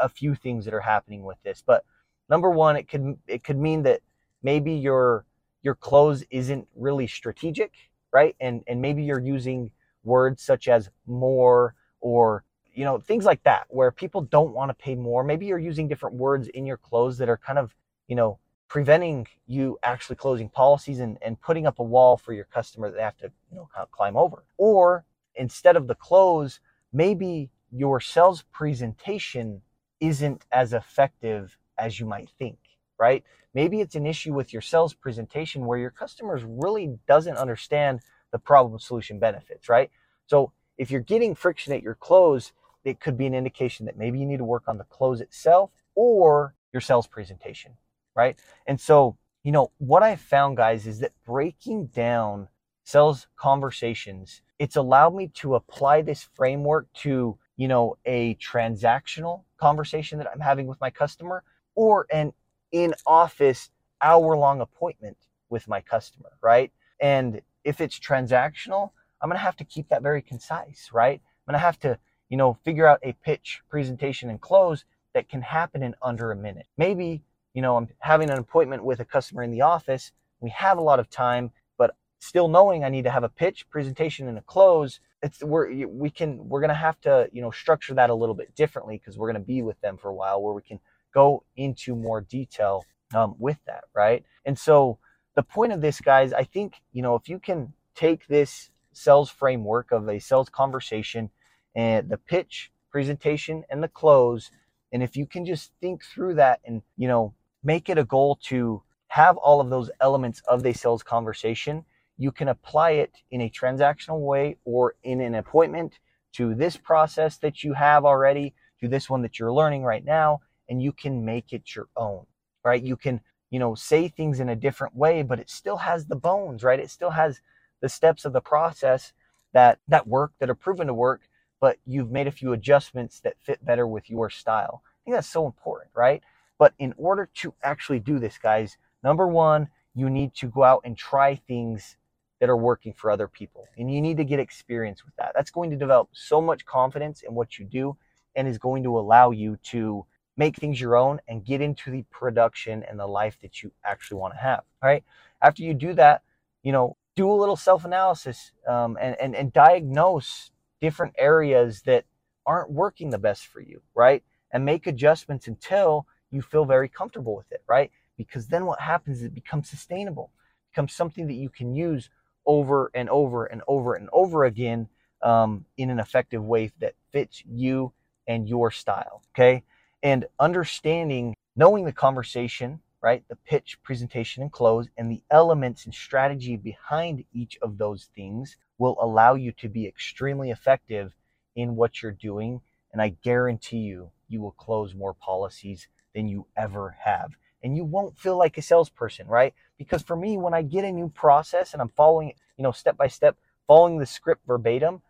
a 0.03 0.09
few 0.11 0.35
things 0.35 0.67
that 0.67 0.75
are 0.75 0.81
happening 0.81 1.25
with 1.25 1.39
this, 1.43 1.63
but 1.67 1.85
number 2.29 2.51
one, 2.51 2.77
it 2.77 2.87
could 2.87 3.17
it 3.27 3.43
could 3.43 3.59
mean 3.59 3.83
that 3.85 4.01
maybe 4.43 4.73
you're 4.73 5.25
your 5.63 5.75
close 5.75 6.23
isn't 6.31 6.69
really 6.77 7.07
strategic, 7.07 7.73
right? 8.13 8.37
And 8.41 8.63
and 8.67 8.81
maybe 8.83 9.03
you're 9.03 9.21
using 9.21 9.71
words 10.05 10.43
such 10.43 10.69
as 10.69 10.91
more 11.07 11.75
or 12.01 12.45
you 12.75 12.85
know 12.85 12.99
things 12.99 13.25
like 13.25 13.43
that 13.45 13.65
where 13.71 13.91
people 13.91 14.21
don't 14.21 14.53
want 14.53 14.69
to 14.69 14.75
pay 14.75 14.95
more. 14.95 15.25
Maybe 15.25 15.47
you're 15.47 15.59
using 15.59 15.89
different 15.89 16.17
words 16.17 16.49
in 16.49 16.67
your 16.67 16.77
close 16.77 17.17
that 17.19 17.31
are 17.31 17.39
kind 17.39 17.59
of 17.59 17.75
you 18.07 18.17
know 18.17 18.39
preventing 18.71 19.27
you 19.49 19.77
actually 19.83 20.15
closing 20.15 20.49
policies 20.49 21.01
and, 21.01 21.19
and 21.23 21.39
putting 21.43 21.67
up 21.67 21.81
a 21.81 21.83
wall 21.83 22.17
for 22.17 22.33
your 22.33 22.45
customer 22.45 22.89
that 22.89 22.97
they 22.97 23.03
have 23.03 23.19
to 23.19 23.31
you 23.51 23.57
know 23.57 23.69
climb 23.91 24.17
over. 24.17 24.45
Or 24.57 25.05
instead 25.35 25.77
of 25.77 25.89
the 25.89 25.97
close, 25.97 26.61
maybe 26.93 27.51
your 27.73 28.01
sales 28.01 28.45
presentation 28.53 29.61
isn't 30.01 30.47
as 30.53 30.73
effective 30.73 31.59
as 31.79 31.99
you 31.99 32.07
might 32.07 32.31
think, 32.39 32.59
right? 32.99 33.25
Maybe 33.55 33.81
it's 33.81 33.97
an 33.97 34.07
issue 34.07 34.33
with 34.33 34.53
your 34.53 34.63
sales 34.63 34.95
presentation 34.95 35.67
where 35.67 35.79
your 35.79 35.91
customers 35.91 36.45
really 36.47 36.97
doesn't 37.09 37.37
understand 37.37 38.01
the 38.31 38.39
problem 38.39 38.79
solution 38.79 39.19
benefits, 39.19 39.69
right? 39.69 39.91
So 40.27 40.53
if 40.79 40.93
you're 40.93 41.01
getting 41.01 41.35
friction 41.35 41.73
at 41.73 41.83
your 41.83 41.97
close, 41.97 42.53
it 42.85 43.01
could 43.01 43.19
be 43.19 43.27
an 43.27 43.35
indication 43.35 43.87
that 43.87 43.99
maybe 43.99 44.21
you 44.21 44.27
need 44.27 44.39
to 44.39 44.45
work 44.45 44.69
on 44.69 44.79
the 44.79 44.85
close 44.85 45.21
itself 45.21 45.71
or 45.97 46.55
your 46.73 46.81
sales 46.81 47.09
presentation, 47.09 47.73
right? 48.15 48.39
And 48.67 48.81
so, 48.81 49.17
you 49.43 49.53
know, 49.53 49.71
what 49.79 50.03
I 50.03 50.17
found 50.17 50.57
guys 50.57 50.87
is 50.87 51.01
that 51.01 51.13
breaking 51.25 51.87
down 51.87 52.49
sales 52.85 53.27
conversations, 53.37 54.43
it's 54.59 54.77
allowed 54.77 55.15
me 55.15 55.29
to 55.35 55.55
apply 55.55 56.03
this 56.03 56.29
framework 56.35 56.93
to, 56.95 57.39
you 57.57 57.69
know, 57.69 57.97
a 58.05 58.35
transactional 58.37 59.45
conversation 59.59 60.19
that 60.19 60.29
I'm 60.33 60.41
having 60.41 60.67
with 60.67 60.81
my 60.81 60.91
customer 60.91 61.45
or 61.75 62.07
an 62.13 62.33
in 62.73 62.95
office 63.07 63.71
hour 64.03 64.37
long 64.37 64.61
appointment 64.61 65.17
with 65.49 65.69
my 65.69 65.81
customer, 65.81 66.31
right? 66.43 66.73
And 67.01 67.41
if 67.65 67.81
it's 67.81 67.99
transactional, 67.99 68.91
I'm 69.21 69.29
going 69.29 69.39
to 69.39 69.45
have 69.45 69.57
to 69.57 69.65
keep 69.65 69.89
that 69.89 70.03
very 70.03 70.23
concise, 70.23 70.91
right? 70.93 71.21
I'm 71.23 71.53
going 71.53 71.61
to 71.61 71.65
have 71.65 71.79
to, 71.81 71.99
you 72.29 72.37
know, 72.37 72.59
figure 72.65 72.87
out 72.87 73.01
a 73.03 73.13
pitch, 73.13 73.61
presentation, 73.69 74.31
and 74.31 74.41
close 74.41 74.85
that 75.15 75.29
can 75.29 75.43
happen 75.43 75.83
in 75.83 75.95
under 76.03 76.33
a 76.33 76.37
minute. 76.37 76.67
Maybe, 76.79 77.23
you 77.55 77.63
know, 77.63 77.77
I'm 77.77 77.89
having 77.99 78.31
an 78.31 78.39
appointment 78.39 78.85
with 78.85 79.01
a 79.01 79.05
customer 79.05 79.43
in 79.43 79.51
the 79.51 79.63
office. 79.63 80.13
We 80.41 80.51
have 80.51 80.79
a 80.79 80.83
lot 80.83 81.01
of 81.01 81.11
time, 81.11 81.51
but 81.79 81.95
still 82.19 82.49
knowing 82.49 82.85
I 82.85 82.89
need 82.89 83.05
to 83.05 83.11
have 83.11 83.25
a 83.25 83.29
pitch, 83.29 83.69
presentation, 83.71 84.29
and 84.29 84.39
a 84.39 84.43
close. 84.43 85.01
It's 85.23 85.43
we're 85.43 85.87
we 85.87 86.11
can 86.11 86.49
we're 86.49 86.61
gonna 86.61 86.75
have 86.75 87.01
to 87.03 87.29
you 87.33 87.43
know 87.43 87.51
structure 87.51 87.95
that 87.95 88.11
a 88.11 88.15
little 88.15 88.35
bit 88.35 88.55
differently 88.55 88.97
because 88.97 89.19
we're 89.19 89.31
gonna 89.31 89.45
be 89.45 89.63
with 89.63 89.81
them 89.81 89.99
for 89.99 90.09
a 90.09 90.15
while 90.15 90.43
where 90.43 90.55
we 90.55 90.63
can 90.63 90.81
go 91.13 91.43
into 91.57 91.95
more 91.95 92.21
detail 92.21 92.85
um, 93.15 93.35
with 93.39 93.59
that, 93.67 93.85
right? 93.95 94.25
And 94.45 94.59
so 94.59 94.99
the 95.35 95.43
point 95.43 95.73
of 95.73 95.81
this, 95.81 96.01
guys, 96.01 96.33
I 96.33 96.45
think, 96.45 96.75
you 96.93 97.03
know, 97.03 97.15
if 97.15 97.29
you 97.29 97.39
can 97.39 97.73
take 97.95 98.27
this 98.27 98.71
sales 98.93 99.31
framework 99.31 99.93
of 99.93 100.09
a 100.09 100.19
sales 100.19 100.49
conversation 100.49 101.31
and 101.75 102.09
the 102.09 102.19
pitch, 102.19 102.71
presentation, 102.91 103.65
and 103.71 103.83
the 103.83 103.89
close, 103.89 104.51
and 104.93 105.03
if 105.03 105.17
you 105.17 105.27
can 105.27 105.47
just 105.47 105.73
think 105.81 106.05
through 106.05 106.35
that 106.35 106.61
and, 106.65 106.83
you 106.97 107.07
know, 107.09 107.35
make 107.63 107.89
it 107.89 107.99
a 107.99 108.05
goal 108.05 108.39
to 108.45 108.83
have 109.09 109.37
all 109.37 109.61
of 109.61 109.71
those 109.71 109.91
elements 110.01 110.41
of 110.49 110.63
the 110.63 110.73
sales 110.73 111.03
conversation. 111.03 111.85
You 112.17 112.33
can 112.33 112.49
apply 112.49 112.93
it 112.93 113.13
in 113.31 113.41
a 113.41 113.51
transactional 113.51 114.21
way 114.21 114.57
or 114.65 114.95
in 115.03 115.21
an 115.21 115.35
appointment 115.35 115.99
to 116.35 116.55
this 116.55 116.77
process 116.77 117.37
that 117.39 117.65
you 117.65 117.73
have 117.73 118.05
already, 118.05 118.55
to 118.81 118.89
this 118.89 119.11
one 119.11 119.23
that 119.23 119.39
you're 119.39 119.53
learning 119.53 119.83
right 119.83 120.05
now, 120.05 120.41
and 120.69 120.81
you 120.81 120.93
can 120.93 121.25
make 121.25 121.53
it 121.53 121.75
your 121.75 121.89
own, 121.97 122.25
right? 122.65 122.83
You 122.83 122.97
can, 122.97 123.21
you 123.51 123.59
know, 123.59 123.75
say 123.75 124.09
things 124.09 124.39
in 124.39 124.49
a 124.49 124.57
different 124.57 124.95
way, 124.95 125.23
but 125.23 125.41
it 125.41 125.51
still 125.51 125.79
has 125.79 126.07
the 126.07 126.17
bones, 126.17 126.63
right? 126.63 126.79
It 126.79 126.91
still 126.91 127.11
has 127.11 127.41
the 127.81 127.89
steps 127.89 128.25
of 128.25 128.33
the 128.33 128.41
process 128.41 129.13
that 129.53 129.81
that 129.89 130.07
work 130.07 130.33
that 130.39 130.49
are 130.49 130.55
proven 130.55 130.87
to 130.87 130.95
work, 130.95 131.23
but 131.61 131.79
you've 131.85 132.13
made 132.13 132.29
a 132.29 132.33
few 132.33 132.53
adjustments 132.53 133.21
that 133.21 133.41
fit 133.41 133.65
better 133.65 133.87
with 133.87 134.09
your 134.09 134.31
style. 134.31 134.83
I 134.85 134.91
think 135.05 135.17
that's 135.17 135.27
so 135.27 135.47
important, 135.47 135.91
right? 135.95 136.23
But 136.61 136.75
in 136.79 136.93
order 136.99 137.31
to 137.37 137.55
actually 137.63 138.01
do 138.01 138.19
this, 138.19 138.37
guys, 138.37 138.77
number 139.03 139.27
one, 139.27 139.69
you 139.95 140.11
need 140.11 140.35
to 140.37 140.47
go 140.47 140.63
out 140.63 140.83
and 140.85 140.95
try 140.95 141.35
things 141.35 141.97
that 142.39 142.51
are 142.51 142.57
working 142.57 142.93
for 142.93 143.11
other 143.11 143.27
people. 143.27 143.67
And 143.79 143.93
you 143.93 144.03
need 144.03 144.19
to 144.19 144.25
get 144.25 144.39
experience 144.41 145.03
with 145.03 145.17
that. 145.17 145.33
That's 145.35 145.51
going 145.51 145.71
to 145.71 145.77
develop 145.77 146.11
so 146.13 146.39
much 146.41 146.67
confidence 146.67 147.23
in 147.23 147.35
what 147.35 147.59
you 147.59 147.65
do 147.65 147.97
and 148.37 148.47
is 148.47 148.59
going 148.59 148.83
to 148.83 148.99
allow 148.99 149.31
you 149.31 149.59
to 149.65 150.05
make 150.37 150.57
things 150.57 150.79
your 150.79 150.97
own 150.97 151.19
and 151.29 151.47
get 151.47 151.63
into 151.63 151.91
the 151.91 152.05
production 152.11 152.85
and 152.85 153.01
the 153.01 153.07
life 153.07 153.39
that 153.41 153.63
you 153.63 153.73
actually 153.83 154.19
want 154.19 154.35
to 154.35 154.41
have. 154.41 154.61
All 154.83 154.89
right. 154.91 155.03
After 155.43 155.63
you 155.63 155.73
do 155.73 155.95
that, 155.95 156.23
you 156.63 156.73
know, 156.73 156.99
do 157.17 157.31
a 157.31 157.33
little 157.33 157.57
self 157.57 157.87
analysis 157.87 158.53
um, 158.69 158.99
and, 159.01 159.17
and, 159.19 159.35
and 159.35 159.51
diagnose 159.51 160.51
different 160.83 161.15
areas 161.17 161.83
that 161.87 162.05
aren't 162.45 162.71
working 162.71 163.09
the 163.09 163.19
best 163.19 163.47
for 163.47 163.63
you, 163.63 163.81
right? 163.95 164.23
And 164.53 164.67
make 164.67 164.87
adjustments 164.87 165.47
until 165.47 166.07
you 166.31 166.43
feel 166.43 166.65
very 166.65 166.89
comfortable 166.89 167.37
with 167.37 167.51
it, 167.51 167.63
right? 167.69 167.91
Because 168.17 168.47
then 168.47 168.67
what 168.67 168.81
happens 168.81 169.19
is 169.19 169.25
it 169.25 169.35
becomes 169.35 169.69
sustainable, 169.69 170.31
becomes 170.73 170.95
something 170.95 171.27
that 171.27 171.35
you 171.35 171.49
can 171.49 171.75
use 171.75 172.11
over 172.47 172.91
and 172.95 173.09
over 173.09 173.47
and 173.47 173.63
over 173.67 173.95
and 173.95 174.09
over 174.13 174.45
again 174.45 174.89
um, 175.23 175.65
in 175.77 175.91
an 175.91 175.99
effective 175.99 176.45
way 176.45 176.73
that 176.81 176.95
fits 177.13 177.43
you 177.47 177.93
and 178.27 178.49
your 178.49 178.71
style. 178.71 179.23
Okay. 179.35 179.63
And 180.03 180.27
understanding, 180.39 181.35
knowing 181.57 181.85
the 181.85 181.93
conversation, 181.93 182.81
right? 183.03 183.25
The 183.29 183.37
pitch, 183.37 183.79
presentation, 183.83 184.43
and 184.43 184.53
close, 184.53 184.87
and 184.97 185.11
the 185.11 185.23
elements 185.31 185.85
and 185.85 185.95
strategy 185.95 186.57
behind 186.57 187.25
each 187.33 187.59
of 187.63 187.79
those 187.79 188.09
things 188.15 188.57
will 188.79 188.97
allow 189.01 189.35
you 189.35 189.53
to 189.53 189.69
be 189.69 189.87
extremely 189.87 190.51
effective 190.51 191.13
in 191.57 191.77
what 191.77 192.03
you're 192.03 192.13
doing. 192.13 192.61
And 192.93 193.01
I 193.01 193.11
guarantee 193.23 193.79
you, 193.79 194.11
you 194.29 194.41
will 194.41 194.53
close 194.53 194.95
more 194.95 195.15
policies 195.15 195.89
than 196.15 196.29
you 196.29 196.47
ever 196.57 196.97
have. 197.01 197.33
And 197.63 197.77
you 197.77 197.85
won't 197.85 198.19
feel 198.19 198.39
like 198.39 198.57
a 198.57 198.63
salesperson, 198.63 199.27
right? 199.27 199.55
Because 199.79 200.03
for 200.03 200.17
me, 200.17 200.39
when 200.39 200.55
I 200.55 200.63
get 200.63 200.85
a 200.85 200.93
new 200.93 201.09
process 201.09 201.73
and 201.73 201.83
I'm 201.83 201.91
following, 201.91 202.33
you 202.57 202.63
know, 202.63 202.73
step 202.73 202.97
by 202.97 203.09
step, 203.09 203.37
following 203.67 203.99
the 203.99 204.07
script 204.07 204.47
verbatim, 204.47 205.03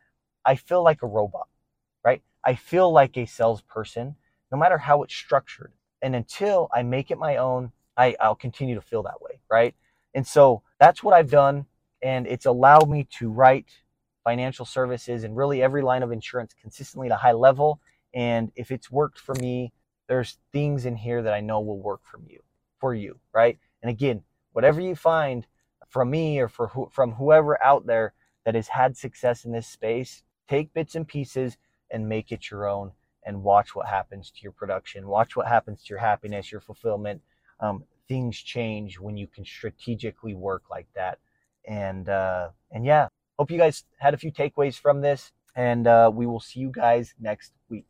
I 0.45 0.57
feel 0.57 0.83
like 0.83 1.03
a 1.03 1.07
robot, 1.07 1.49
right? 2.05 2.23
I 2.45 2.55
feel 2.55 2.93
like 2.93 3.17
a 3.17 3.27
salesperson, 3.27 4.17
no 4.51 4.59
matter 4.59 4.79
how 4.79 5.03
it's 5.03 5.15
structured. 5.15 5.73
And 6.03 6.17
until 6.17 6.69
I 6.75 6.83
make 6.83 7.11
it 7.11 7.19
my 7.19 7.37
own, 7.37 7.73
I, 7.97 8.17
I'll 8.21 8.35
continue 8.35 8.75
to 8.75 8.81
feel 8.81 9.03
that 9.05 9.21
way, 9.21 9.41
right? 9.51 9.75
And 10.15 10.27
so 10.27 10.63
that's 10.79 11.03
what 11.03 11.15
I've 11.15 11.31
done. 11.31 11.67
And 12.03 12.27
it's 12.27 12.47
allowed 12.47 12.89
me 12.89 13.07
to 13.19 13.31
write 13.31 13.67
financial 14.25 14.65
services 14.65 15.25
and 15.25 15.37
really 15.37 15.63
every 15.63 15.83
line 15.83 16.03
of 16.03 16.13
insurance 16.13 16.55
consistently 16.61 17.09
at 17.09 17.15
a 17.15 17.19
high 17.19 17.33
level. 17.33 17.81
And 18.15 18.51
if 18.57 18.71
it's 18.71 18.91
worked 18.91 19.19
for 19.19 19.35
me, 19.35 19.73
there's 20.11 20.39
things 20.53 20.87
in 20.87 20.97
here 20.97 21.23
that 21.23 21.33
I 21.33 21.39
know 21.39 21.61
will 21.61 21.79
work 21.79 22.01
from 22.03 22.25
you, 22.29 22.41
for 22.81 22.93
you, 22.93 23.21
right? 23.33 23.57
And 23.81 23.89
again, 23.89 24.25
whatever 24.53 24.81
you 24.81 24.97
find 24.97 25.47
from 25.89 26.11
me 26.11 26.41
or 26.41 26.49
for 26.49 26.67
who, 26.67 26.89
from 26.91 27.13
whoever 27.13 27.63
out 27.63 27.87
there 27.87 28.13
that 28.45 28.57
has 28.57 28.67
had 28.67 28.97
success 28.97 29.45
in 29.45 29.53
this 29.53 29.69
space, 29.69 30.25
take 30.49 30.75
bits 30.75 30.97
and 30.97 31.07
pieces 31.07 31.59
and 31.93 32.09
make 32.09 32.33
it 32.33 32.51
your 32.51 32.67
own 32.69 32.91
and 33.25 33.45
watch 33.45 33.77
what 33.77 33.87
happens 33.87 34.33
to 34.33 34.43
your 34.43 34.51
production. 34.51 35.07
Watch 35.07 35.37
what 35.37 35.47
happens 35.47 35.85
to 35.85 35.91
your 35.91 36.01
happiness, 36.01 36.51
your 36.51 36.61
fulfillment. 36.61 37.23
Um, 37.61 37.85
things 38.09 38.37
change 38.37 38.99
when 38.99 39.17
you 39.17 39.29
can 39.29 39.45
strategically 39.45 40.35
work 40.35 40.65
like 40.69 40.89
that. 40.97 41.21
And 41.69 42.09
uh, 42.09 42.49
and 42.73 42.85
yeah, 42.85 43.07
hope 43.39 43.53
you 43.53 43.59
guys 43.59 43.85
had 43.99 44.15
a 44.15 44.19
few 44.19 44.33
takeaways 44.33 44.75
from 44.77 45.03
this. 45.03 45.31
And 45.55 45.87
uh, 45.87 46.11
we 46.13 46.27
will 46.27 46.41
see 46.41 46.59
you 46.59 46.73
guys 46.75 47.15
next 47.21 47.53
week. 47.69 47.87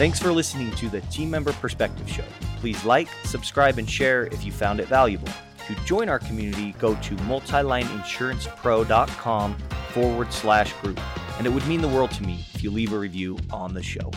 Thanks 0.00 0.16
for 0.18 0.32
listening 0.32 0.72
to 0.76 0.88
the 0.88 1.02
Team 1.02 1.28
Member 1.28 1.52
Perspective 1.52 2.08
Show. 2.08 2.24
Please 2.56 2.86
like, 2.86 3.08
subscribe, 3.24 3.76
and 3.76 3.86
share 3.86 4.28
if 4.28 4.46
you 4.46 4.50
found 4.50 4.80
it 4.80 4.88
valuable. 4.88 5.28
To 5.66 5.74
join 5.84 6.08
our 6.08 6.18
community, 6.18 6.72
go 6.78 6.94
to 6.94 7.16
multilineinsurancepro.com 7.16 9.58
forward 9.90 10.32
slash 10.32 10.72
group. 10.80 10.98
And 11.36 11.46
it 11.46 11.50
would 11.50 11.66
mean 11.66 11.82
the 11.82 11.88
world 11.88 12.12
to 12.12 12.22
me 12.22 12.46
if 12.54 12.64
you 12.64 12.70
leave 12.70 12.94
a 12.94 12.98
review 12.98 13.36
on 13.52 13.74
the 13.74 13.82
show. 13.82 14.10